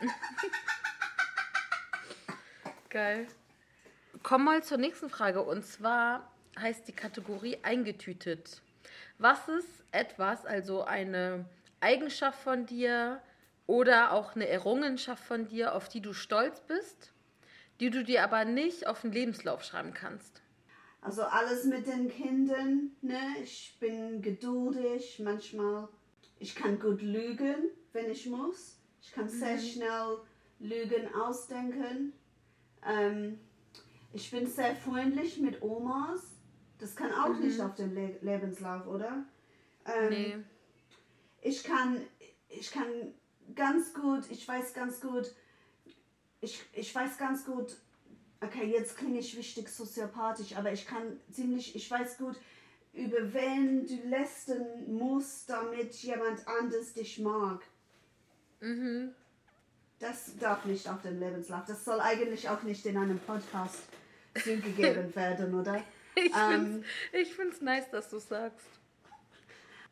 [2.88, 3.26] Geil.
[4.22, 5.42] Kommen wir zur nächsten Frage.
[5.42, 8.62] Und zwar heißt die Kategorie eingetütet.
[9.20, 11.44] Was ist etwas, also eine
[11.80, 13.20] Eigenschaft von dir
[13.66, 17.12] oder auch eine Errungenschaft von dir, auf die du stolz bist,
[17.80, 20.40] die du dir aber nicht auf den Lebenslauf schreiben kannst?
[21.02, 22.92] Also alles mit den Kindern.
[23.02, 23.20] Ne?
[23.42, 25.88] Ich bin geduldig manchmal.
[26.38, 27.56] Ich kann gut lügen,
[27.92, 28.78] wenn ich muss.
[29.02, 29.60] Ich kann sehr mhm.
[29.60, 30.16] schnell
[30.60, 32.14] Lügen ausdenken.
[32.86, 33.38] Ähm,
[34.14, 36.29] ich bin sehr freundlich mit Omas.
[36.80, 37.46] Das kann auch mhm.
[37.46, 39.24] nicht auf dem Le Lebenslauf, oder?
[39.84, 40.36] Ähm, nee.
[41.42, 42.00] Ich kann,
[42.48, 42.86] ich kann
[43.54, 45.32] ganz gut, ich weiß ganz gut,
[46.40, 47.76] ich, ich weiß ganz gut,
[48.40, 52.36] okay, jetzt klinge ich wichtig soziopathisch, aber ich kann ziemlich, ich weiß gut,
[52.92, 57.62] über wen du lästern musst, damit jemand anders dich mag.
[58.60, 59.14] Mhm.
[59.98, 61.64] Das darf nicht auf dem Lebenslauf.
[61.66, 63.82] Das soll eigentlich auch nicht in einem Podcast
[64.42, 65.84] zugegeben werden, oder?
[66.16, 68.66] Ich ähm, finde es nice, dass du sagst.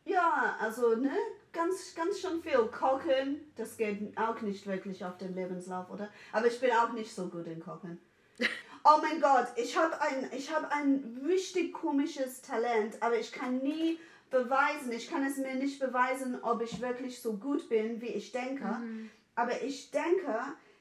[0.04, 1.16] Ja, also, ne,
[1.52, 2.58] ganz, ganz schon viel.
[2.68, 6.08] Kochen, das geht auch nicht wirklich auf dem Lebenslauf, oder?
[6.32, 8.00] Aber ich bin auch nicht so gut in Kochen.
[8.84, 13.98] Oh mein Gott, ich habe ein, hab ein richtig komisches Talent, aber ich kann nie
[14.30, 18.32] beweisen, ich kann es mir nicht beweisen, ob ich wirklich so gut bin, wie ich
[18.32, 18.64] denke.
[18.64, 19.10] Mhm.
[19.34, 20.38] Aber ich denke,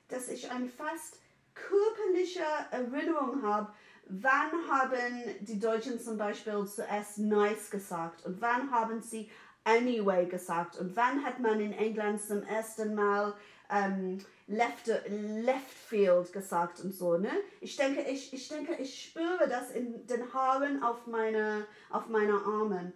[0.07, 1.19] dass ich eine fast
[1.53, 3.73] körperliche Erinnerung habe,
[4.09, 9.29] wann haben die Deutschen zum Beispiel zuerst nice gesagt und wann haben sie
[9.63, 13.33] anyway gesagt und wann hat man in England zum ersten Mal
[13.69, 17.31] ähm, left, left Field gesagt und so, ne?
[17.59, 22.45] Ich denke, ich, ich denke, ich spüre das in den Haaren auf meine, auf meiner
[22.45, 22.93] Armen.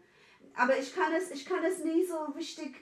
[0.55, 2.75] Aber ich kann es, ich kann es nie so richtig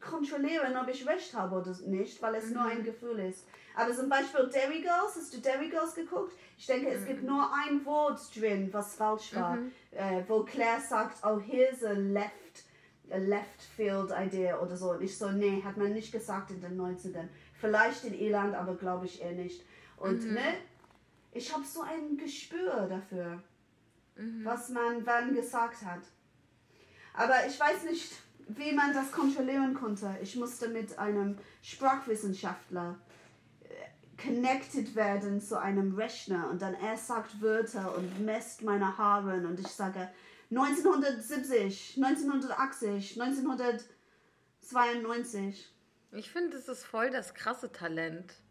[0.00, 2.54] kontrollieren, ob ich recht habe oder nicht, weil es mhm.
[2.54, 3.46] nur ein Gefühl ist.
[3.78, 6.36] Aber zum Beispiel Derry Girls, hast du Derry Girls geguckt?
[6.56, 7.28] Ich denke, es gibt mhm.
[7.28, 9.70] nur ein Wort drin, was falsch war, mhm.
[9.92, 12.64] äh, wo Claire sagt, oh, here's a left,
[13.08, 14.90] a left field idea oder so.
[14.90, 17.28] Und ich so, nee, hat man nicht gesagt in den 90ern.
[17.54, 19.64] Vielleicht in Irland, aber glaube ich eher nicht.
[19.96, 20.34] Und mhm.
[20.34, 20.54] ne,
[21.30, 23.40] ich habe so ein Gespür dafür,
[24.16, 24.44] mhm.
[24.44, 26.02] was man wann gesagt hat.
[27.14, 28.12] Aber ich weiß nicht,
[28.48, 30.16] wie man das kontrollieren konnte.
[30.20, 32.98] Ich musste mit einem Sprachwissenschaftler
[34.22, 39.60] connected werden zu einem Rechner und dann er sagt Wörter und messt meine Haare und
[39.60, 40.08] ich sage
[40.50, 45.72] 1970, 1980, 1992.
[46.12, 48.32] Ich finde, es ist voll das krasse Talent.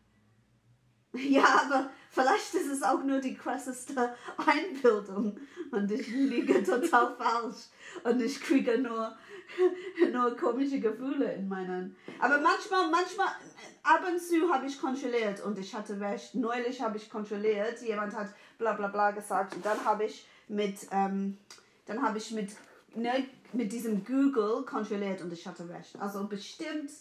[1.14, 5.40] Ja, aber vielleicht ist es auch nur die krasseste Einbildung
[5.72, 7.70] und ich liege total falsch
[8.04, 9.18] und ich kriege nur,
[10.12, 11.96] nur komische Gefühle in meinen.
[12.20, 13.28] Aber manchmal, manchmal,
[13.84, 16.36] ab und zu habe ich kontrolliert und ich hatte recht.
[16.36, 20.88] Neulich habe ich kontrolliert, jemand hat bla bla bla gesagt und dann habe ich mit,
[20.92, 21.38] ähm,
[21.86, 22.52] dann habe ich mit,
[22.96, 25.96] ne, mit diesem Google kontrolliert und ich hatte recht.
[26.00, 26.92] Also bestimmt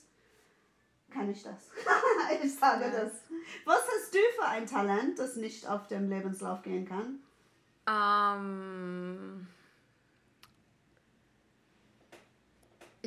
[1.11, 1.71] kann ich das.
[2.43, 2.91] ich sage ja.
[2.91, 3.13] das.
[3.65, 7.21] Was hast du für ein Talent, das nicht auf dem Lebenslauf gehen kann?
[7.89, 9.47] Ähm.
[9.47, 9.56] Um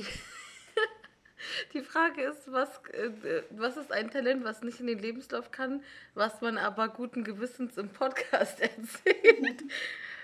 [1.73, 5.83] Die Frage ist, was, äh, was ist ein Talent, was nicht in den Lebenslauf kann,
[6.13, 9.63] was man aber guten Gewissens im Podcast erzählt?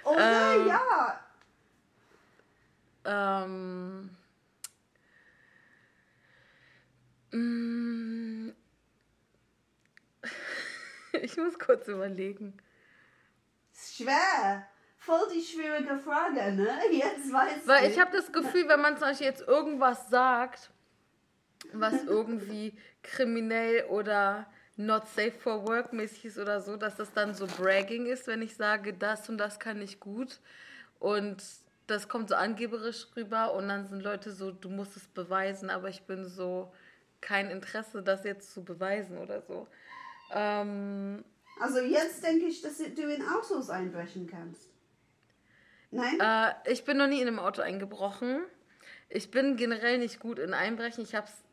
[0.04, 1.20] Oh ähm, ja!
[3.06, 4.10] Ähm,
[7.32, 8.50] mm,
[11.22, 12.58] ich muss kurz überlegen.
[13.74, 14.68] Schwer
[15.06, 16.68] voll die schwierige Frage, ne?
[16.92, 20.72] Jetzt weiß Weil ich habe das Gefühl, wenn man zum Beispiel jetzt irgendwas sagt,
[21.74, 24.48] was irgendwie kriminell oder
[24.78, 28.42] not safe for work mäßig ist oder so, dass das dann so bragging ist, wenn
[28.42, 30.40] ich sage, das und das kann ich gut
[31.00, 31.42] und
[31.88, 35.88] das kommt so angeberisch rüber und dann sind Leute so, du musst es beweisen, aber
[35.88, 36.74] ich bin so
[37.22, 39.68] kein Interesse, das jetzt zu beweisen oder so.
[40.32, 41.24] Ähm,
[41.60, 44.75] also jetzt denke ich, dass du in Autos einbrechen kannst.
[45.96, 46.20] Nein?
[46.20, 48.44] Äh, ich bin noch nie in einem Auto eingebrochen.
[49.10, 51.04] Ich bin generell nicht gut in Einbrechen.
[51.04, 51.44] Ich habe es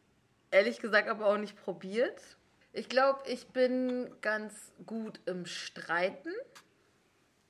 [0.51, 2.21] ehrlich gesagt aber auch nicht probiert.
[2.73, 6.33] Ich glaube, ich bin ganz gut im Streiten.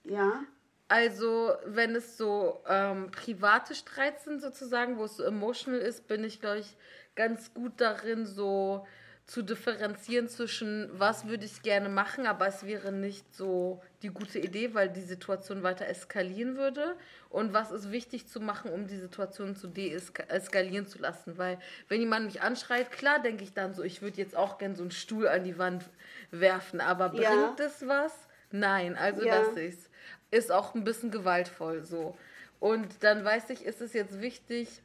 [0.04, 0.44] Ja.
[0.88, 6.24] Also, wenn es so ähm, private Streits sind, sozusagen, wo es so emotional ist, bin
[6.24, 6.76] ich, glaube ich,
[7.14, 8.86] ganz gut darin, so
[9.32, 14.38] zu differenzieren zwischen, was würde ich gerne machen, aber es wäre nicht so die gute
[14.38, 16.96] Idee, weil die Situation weiter eskalieren würde.
[17.30, 21.38] Und was ist wichtig zu machen, um die Situation zu deeskalieren zu lassen.
[21.38, 21.58] Weil
[21.88, 24.82] wenn jemand mich anschreit, klar denke ich dann so, ich würde jetzt auch gerne so
[24.82, 25.82] einen Stuhl an die Wand
[26.30, 27.54] werfen, aber bringt ja.
[27.58, 28.12] es was?
[28.50, 29.40] Nein, also ja.
[29.40, 29.90] lasse ich es.
[30.30, 32.18] Ist auch ein bisschen gewaltvoll so.
[32.60, 34.82] Und dann weiß ich, ist es jetzt wichtig,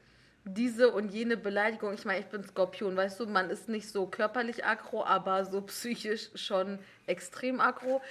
[0.47, 4.07] diese und jene Beleidigung, ich meine, ich bin Skorpion, weißt du, man ist nicht so
[4.07, 8.01] körperlich aggro, aber so psychisch schon extrem aggro,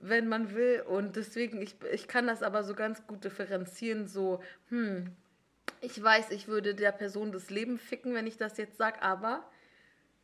[0.00, 0.82] wenn man will.
[0.86, 5.12] Und deswegen, ich, ich kann das aber so ganz gut differenzieren, so, hm,
[5.80, 9.44] ich weiß, ich würde der Person das Leben ficken, wenn ich das jetzt sage, aber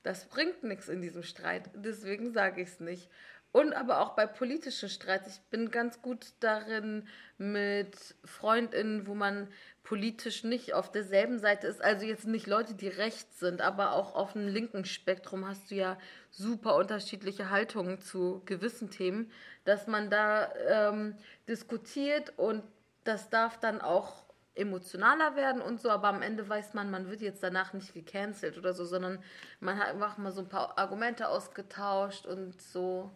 [0.03, 1.71] das bringt nichts in diesem Streit.
[1.75, 3.09] Deswegen sage ich es nicht.
[3.51, 5.29] Und aber auch bei politischen Streits.
[5.29, 7.09] Ich bin ganz gut darin
[7.39, 9.49] mit Freundinnen, wo man
[9.89, 11.83] politisch nicht auf derselben Seite ist.
[11.83, 15.77] Also jetzt nicht Leute, die rechts sind, aber auch auf dem linken Spektrum hast du
[15.77, 15.97] ja
[16.31, 19.33] super unterschiedliche Haltungen zu gewissen Themen,
[19.65, 21.17] dass man da ähm,
[21.49, 22.63] diskutiert und
[23.05, 27.23] das darf dann auch emotionaler werden und so, aber am Ende weiß man, man wird
[27.23, 29.23] jetzt danach nicht gecancelt oder so, sondern
[29.61, 33.11] man hat einfach mal so ein paar Argumente ausgetauscht und so.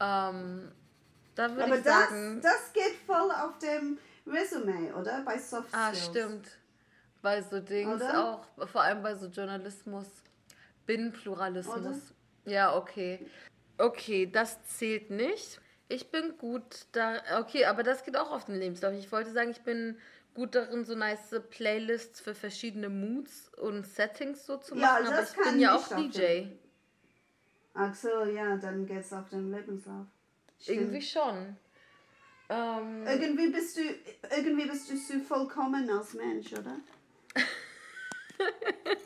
[0.00, 0.70] Ähm,
[1.34, 2.42] da würde ich sagen.
[2.42, 5.22] Das, das geht voll auf dem Resume, oder?
[5.24, 6.08] Bei Soft ah, Skills.
[6.08, 6.48] Ah, stimmt.
[7.22, 8.24] Bei so Dings oder?
[8.56, 10.06] auch, vor allem bei so Journalismus,
[10.86, 11.76] Binnenpluralismus.
[11.76, 11.98] Oder?
[12.44, 13.26] Ja, okay.
[13.76, 15.60] Okay, das zählt nicht.
[15.88, 17.20] Ich bin gut da.
[17.40, 18.92] Okay, aber das geht auch auf den Lebenslauf.
[18.94, 19.98] Ich wollte sagen, ich bin
[20.34, 25.22] gut darin, so nice Playlists für verschiedene Moods und Settings so zu machen, ja, aber
[25.22, 26.46] ich bin ja auch DJ.
[27.74, 30.06] Ach so, ja, dann geht's auf den Lebenslauf.
[30.60, 30.78] Stimmt.
[30.78, 31.56] Irgendwie schon.
[32.50, 33.82] Ähm, irgendwie, bist du,
[34.34, 36.76] irgendwie bist du so vollkommen als Mensch, oder?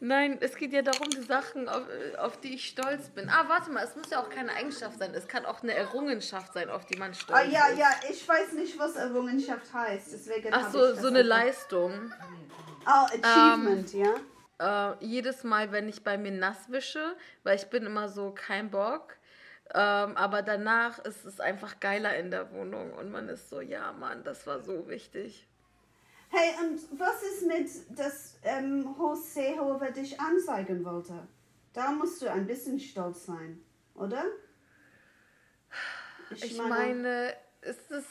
[0.00, 1.82] Nein, es geht ja darum, die Sachen, auf,
[2.18, 3.28] auf, die ich stolz bin.
[3.28, 5.12] Ah, warte mal, es muss ja auch keine Eigenschaft sein.
[5.14, 7.78] Es kann auch eine Errungenschaft sein, auf die man stolz ah, ja, ist.
[7.78, 10.12] Ja, ja, ich weiß nicht, was Errungenschaft heißt.
[10.12, 11.92] Deswegen Ach so, so eine Leistung.
[12.86, 14.16] Oh, Achievement, ähm,
[14.58, 14.92] ja.
[14.92, 18.70] äh, jedes Mal, wenn ich bei mir nass wische, weil ich bin immer so kein
[18.70, 19.16] Bock.
[19.72, 23.92] Ähm, aber danach ist es einfach geiler in der Wohnung und man ist so, ja,
[23.92, 25.46] Mann, das war so wichtig.
[26.30, 31.26] Hey, und was ist mit, dass ähm, Horst Seehofer dich anzeigen wollte?
[31.72, 33.60] Da musst du ein bisschen stolz sein,
[33.94, 34.24] oder?
[36.30, 38.04] Ich, ich meine, meine, ist es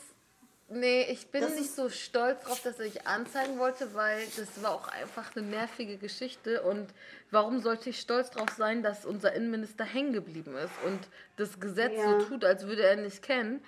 [0.72, 4.72] Nee, ich bin das nicht so stolz drauf, dass ich anzeigen wollte, weil das war
[4.72, 6.62] auch einfach eine nervige Geschichte.
[6.62, 6.94] Und
[7.32, 11.00] warum sollte ich stolz drauf sein, dass unser Innenminister hängen geblieben ist und
[11.38, 12.20] das Gesetz ja.
[12.20, 13.62] so tut, als würde er nicht kennen?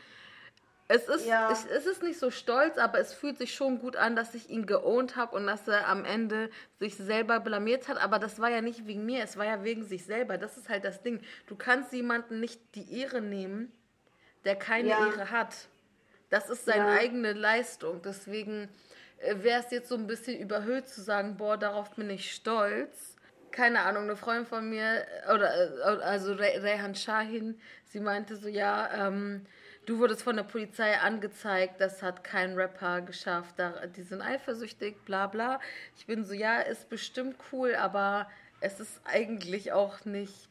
[0.94, 1.52] Es ist, ja.
[1.52, 4.50] ich, es ist nicht so stolz, aber es fühlt sich schon gut an, dass ich
[4.50, 6.50] ihn geohnt habe und dass er am Ende
[6.80, 7.98] sich selber blamiert hat.
[7.98, 10.38] Aber das war ja nicht wegen mir, es war ja wegen sich selber.
[10.38, 11.22] Das ist halt das Ding.
[11.48, 13.72] Du kannst jemanden nicht die Ehre nehmen,
[14.44, 15.08] der keine ja.
[15.08, 15.70] Ehre hat.
[16.32, 16.98] Das ist seine ja.
[16.98, 18.02] eigene Leistung.
[18.02, 18.70] Deswegen
[19.20, 23.16] äh, wäre es jetzt so ein bisschen überhöht zu sagen, boah, darauf bin ich stolz.
[23.52, 29.08] Keine Ahnung, eine Freundin von mir, oder äh, also Rehan Shahin, sie meinte so, ja,
[29.08, 29.46] ähm,
[29.86, 35.04] du wurdest von der Polizei angezeigt, das hat kein Rapper geschafft, da, die sind eifersüchtig,
[35.04, 35.60] bla bla.
[35.98, 38.30] Ich bin so, ja, ist bestimmt cool, aber
[38.62, 40.48] es ist eigentlich auch nicht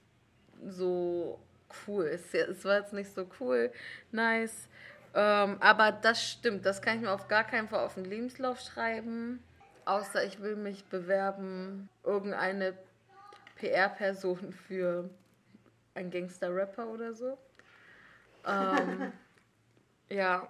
[0.68, 1.41] so
[1.87, 2.05] cool.
[2.05, 3.72] Es, es war jetzt nicht so cool,
[4.12, 4.68] nice.
[5.15, 8.61] Ähm, aber das stimmt, das kann ich mir auf gar keinen Fall auf den Lebenslauf
[8.61, 9.43] schreiben.
[9.85, 12.75] Außer ich will mich bewerben, irgendeine
[13.57, 15.11] PR-Person für
[15.95, 17.39] ein Gangster-Rapper oder so.
[18.47, 19.13] Ähm,
[20.09, 20.49] ja.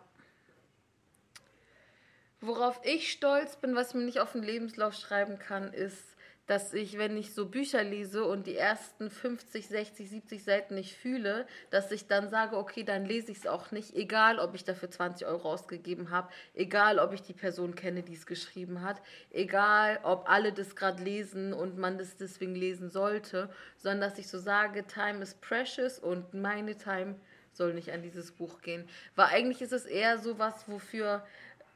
[2.43, 6.10] Worauf ich stolz bin, was ich mir nicht auf den Lebenslauf schreiben kann, ist,
[6.51, 10.97] dass ich, wenn ich so Bücher lese und die ersten 50, 60, 70 Seiten nicht
[10.97, 14.65] fühle, dass ich dann sage, okay, dann lese ich es auch nicht, egal ob ich
[14.65, 19.01] dafür 20 Euro ausgegeben habe, egal ob ich die Person kenne, die es geschrieben hat,
[19.31, 24.27] egal ob alle das gerade lesen und man das deswegen lesen sollte, sondern dass ich
[24.27, 27.15] so sage, Time is precious und meine Time
[27.53, 28.89] soll nicht an dieses Buch gehen.
[29.15, 31.25] Weil eigentlich ist es eher so was, wofür,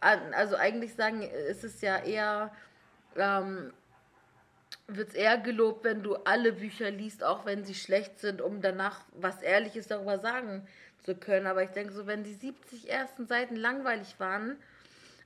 [0.01, 2.51] also eigentlich sagen, ist es ja eher...
[3.17, 3.73] Ähm,
[4.87, 8.61] wird es eher gelobt, wenn du alle Bücher liest, auch wenn sie schlecht sind, um
[8.61, 10.67] danach was Ehrliches darüber sagen
[11.03, 11.47] zu können.
[11.47, 14.59] Aber ich denke so, wenn die 70 ersten Seiten langweilig waren,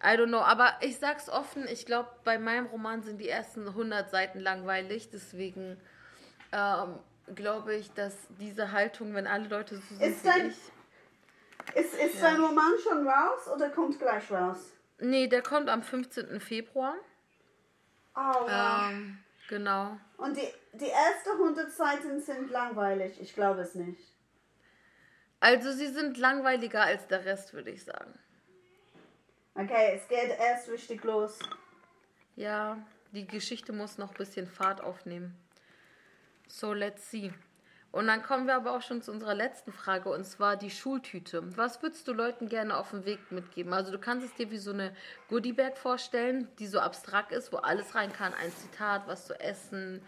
[0.03, 0.39] I don't know.
[0.39, 5.11] Aber ich sag's offen, ich glaube, bei meinem Roman sind die ersten 100 Seiten langweilig.
[5.11, 5.77] Deswegen
[6.53, 6.99] ähm,
[7.35, 12.15] glaube ich, dass diese Haltung, wenn alle Leute so sind ist dein, ich, Ist, ist
[12.23, 12.31] ja.
[12.31, 14.73] dein Roman schon raus oder kommt gleich raus?
[15.01, 16.41] Nee, der kommt am 15.
[16.41, 16.95] Februar.
[18.15, 18.91] Oh, wow.
[18.91, 19.99] Ähm, Genau.
[20.19, 23.21] Und die, die ersten 100 Seiten sind langweilig.
[23.21, 24.15] Ich glaube es nicht.
[25.41, 28.19] Also sie sind langweiliger als der Rest, würde ich sagen.
[29.55, 31.39] Okay, es geht erst richtig los.
[32.37, 32.79] Ja,
[33.13, 35.37] die Geschichte muss noch ein bisschen Fahrt aufnehmen.
[36.47, 37.33] So, let's see.
[37.99, 41.43] Und dann kommen wir aber auch schon zu unserer letzten Frage, und zwar die Schultüte.
[41.57, 43.73] Was würdest du Leuten gerne auf dem Weg mitgeben?
[43.73, 44.95] Also du kannst es dir wie so eine
[45.29, 48.33] Goodiebag vorstellen, die so abstrakt ist, wo alles rein kann.
[48.35, 50.01] Ein Zitat, was zu essen,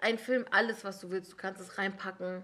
[0.00, 1.32] ein Film, alles, was du willst.
[1.32, 2.42] Du kannst es reinpacken.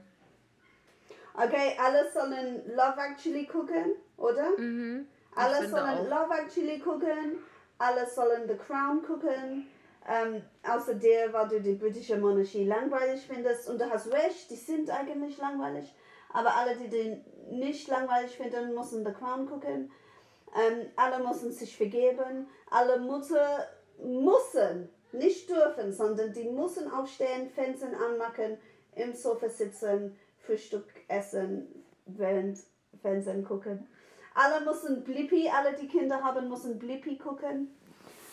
[1.33, 4.51] Okay, alle sollen Love Actually gucken, oder?
[4.59, 6.05] Mhm, alle sollen auch.
[6.05, 7.39] Love Actually gucken,
[7.79, 9.67] alle sollen The Crown gucken.
[10.09, 13.69] Ähm, außer dir, weil du die britische Monarchie langweilig findest.
[13.69, 15.95] Und du hast recht, die sind eigentlich langweilig.
[16.33, 19.93] Aber alle, die den nicht langweilig finden, müssen The Crown gucken.
[20.55, 22.49] Ähm, alle müssen sich vergeben.
[22.71, 23.69] Alle Mutter
[24.03, 28.59] müssen, nicht dürfen, sondern die müssen aufstehen, Fenster anmachen,
[28.95, 32.59] im Sofa sitzen, Frühstück essen, während
[33.01, 33.87] Fernsehen gucken.
[34.35, 37.75] Alle müssen Blippi, alle die Kinder haben, müssen Blippi gucken.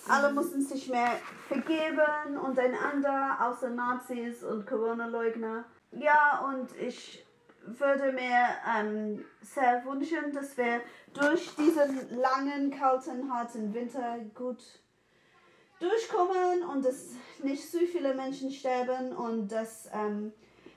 [0.09, 1.11] Alle mussten sich mehr
[1.47, 5.65] vergeben untereinander, außer Nazis und Corona-Leugner.
[5.91, 7.25] Ja, und ich
[7.65, 10.81] würde mir ähm, sehr wünschen, dass wir
[11.13, 14.63] durch diesen langen, kalten, harten Winter gut
[15.79, 17.11] durchkommen und dass
[17.43, 20.33] nicht so viele Menschen sterben und dass ähm,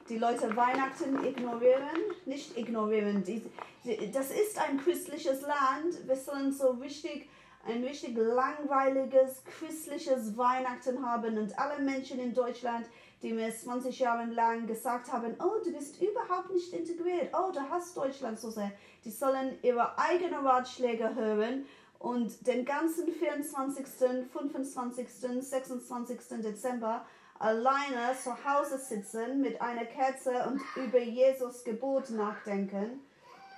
[0.08, 1.98] die Leute Weihnachten ignorieren.
[2.26, 3.24] Nicht ignorieren.
[3.24, 3.42] Die,
[3.84, 6.06] die, das ist ein christliches Land.
[6.06, 7.28] Wir sollen so wichtig
[7.64, 12.86] ein richtig langweiliges, christliches Weihnachten haben und alle Menschen in Deutschland,
[13.22, 17.60] die mir 20 Jahre lang gesagt haben, oh, du bist überhaupt nicht integriert, oh, du
[17.70, 18.72] hast Deutschland so sehr,
[19.04, 21.66] die sollen ihre eigenen Ratschläge hören
[22.00, 23.86] und den ganzen 24.,
[24.32, 25.08] 25.,
[25.40, 26.18] 26.
[26.42, 27.06] Dezember
[27.38, 33.00] alleine zu Hause sitzen mit einer Kerze und über Jesus Gebot nachdenken,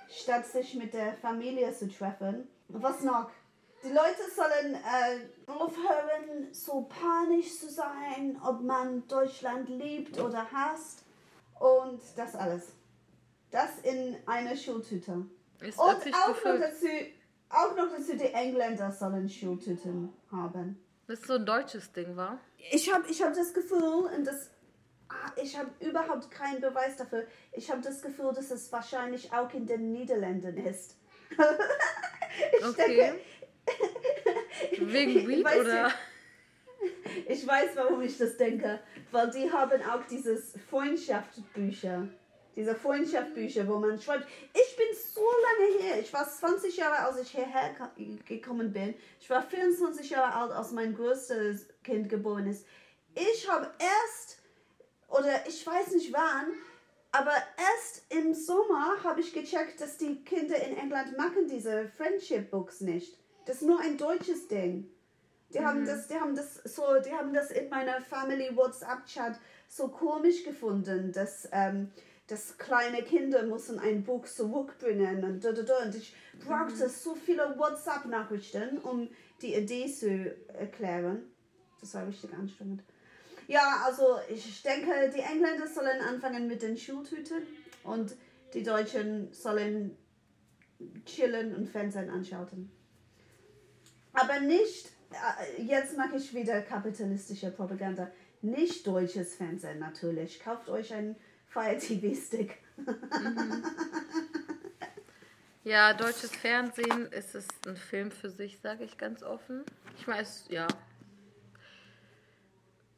[0.09, 2.47] statt sich mit der Familie zu treffen.
[2.67, 3.29] Was noch?
[3.85, 11.03] Die Leute sollen äh, aufhören, so panisch zu sein, ob man Deutschland liebt oder hasst.
[11.59, 12.73] Und das alles.
[13.51, 15.25] Das in einer Schultüte.
[15.61, 16.87] Ist Und auch noch, dazu,
[17.49, 20.83] auch noch dazu, die Engländer sollen Schultüten haben.
[21.07, 22.39] Das ist so ein deutsches Ding, war?
[22.71, 24.49] Ich habe ich hab das Gefühl, und das,
[25.09, 29.53] ah, ich habe überhaupt keinen Beweis dafür, ich habe das Gefühl, dass es wahrscheinlich auch
[29.53, 30.97] in den Niederlanden ist.
[32.59, 32.95] ich okay.
[32.95, 33.19] denke.
[34.79, 35.91] Wegen Weed oder?
[37.27, 38.79] Ich weiß, warum ich das denke.
[39.11, 42.07] Weil die haben auch dieses Freundschaftsbücher
[42.55, 45.99] diese Freundschaftsbücher, wo man schreibt, ich bin so lange hier.
[45.99, 47.75] Ich war 20 Jahre, als ich hierher
[48.25, 48.95] gekommen bin.
[49.19, 52.65] Ich war 24 Jahre alt, als mein größtes Kind geboren ist.
[53.13, 54.39] Ich habe erst,
[55.09, 56.53] oder ich weiß nicht wann,
[57.11, 62.51] aber erst im Sommer habe ich gecheckt, dass die Kinder in England machen diese Friendship
[62.51, 63.17] Books nicht.
[63.45, 64.89] Das ist nur ein deutsches Ding.
[65.53, 65.65] Die mhm.
[65.65, 69.87] haben das, die haben das so, die haben das in meiner Family WhatsApp Chat so
[69.87, 71.91] komisch gefunden, dass ähm,
[72.27, 75.83] dass kleine Kinder müssen ein Buch zurückbringen und da, da, da.
[75.83, 76.89] Und ich brauchte mhm.
[76.89, 79.09] so viele WhatsApp-Nachrichten, um
[79.41, 81.23] die Idee zu erklären.
[81.81, 82.83] Das war richtig anstrengend.
[83.47, 87.43] Ja, also ich denke, die Engländer sollen anfangen mit den Schultüten
[87.83, 88.15] und
[88.55, 89.95] die Deutschen sollen
[91.05, 92.71] chillen und Fernsehen anschauen.
[94.15, 98.09] Aber nicht, äh, jetzt mache ich wieder kapitalistische Propaganda,
[98.41, 100.39] nicht deutsches Fernsehen natürlich.
[100.39, 101.15] Kauft euch ein
[101.47, 102.57] Fire TV Stick.
[102.77, 103.63] Mhm.
[105.65, 109.63] Ja, deutsches Fernsehen ist es ein Film für sich, sage ich ganz offen.
[109.97, 110.67] Ich weiß, ja.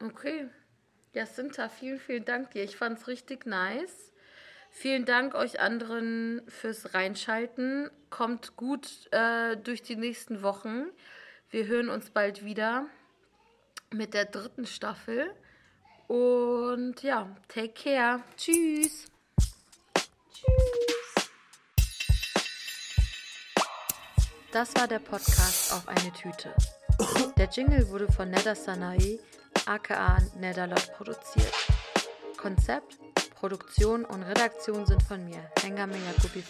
[0.03, 0.49] Okay.
[1.13, 2.65] Ja, Sinta, vielen, vielen Dank dir.
[2.65, 4.11] Ich fand es richtig nice.
[4.79, 7.89] Vielen Dank euch anderen fürs Reinschalten.
[8.11, 10.85] Kommt gut äh, durch die nächsten Wochen.
[11.49, 12.85] Wir hören uns bald wieder
[13.91, 15.33] mit der dritten Staffel.
[16.05, 18.21] Und ja, take care.
[18.37, 19.07] Tschüss.
[20.31, 21.29] Tschüss.
[24.51, 26.53] Das war der Podcast auf eine Tüte.
[27.35, 29.19] Der Jingle wurde von Neda Sanae,
[29.65, 31.51] aka Nedalot, produziert.
[32.37, 32.99] Konzept,
[33.39, 36.43] Produktion und Redaktion sind von mir, Hengame Yakubi.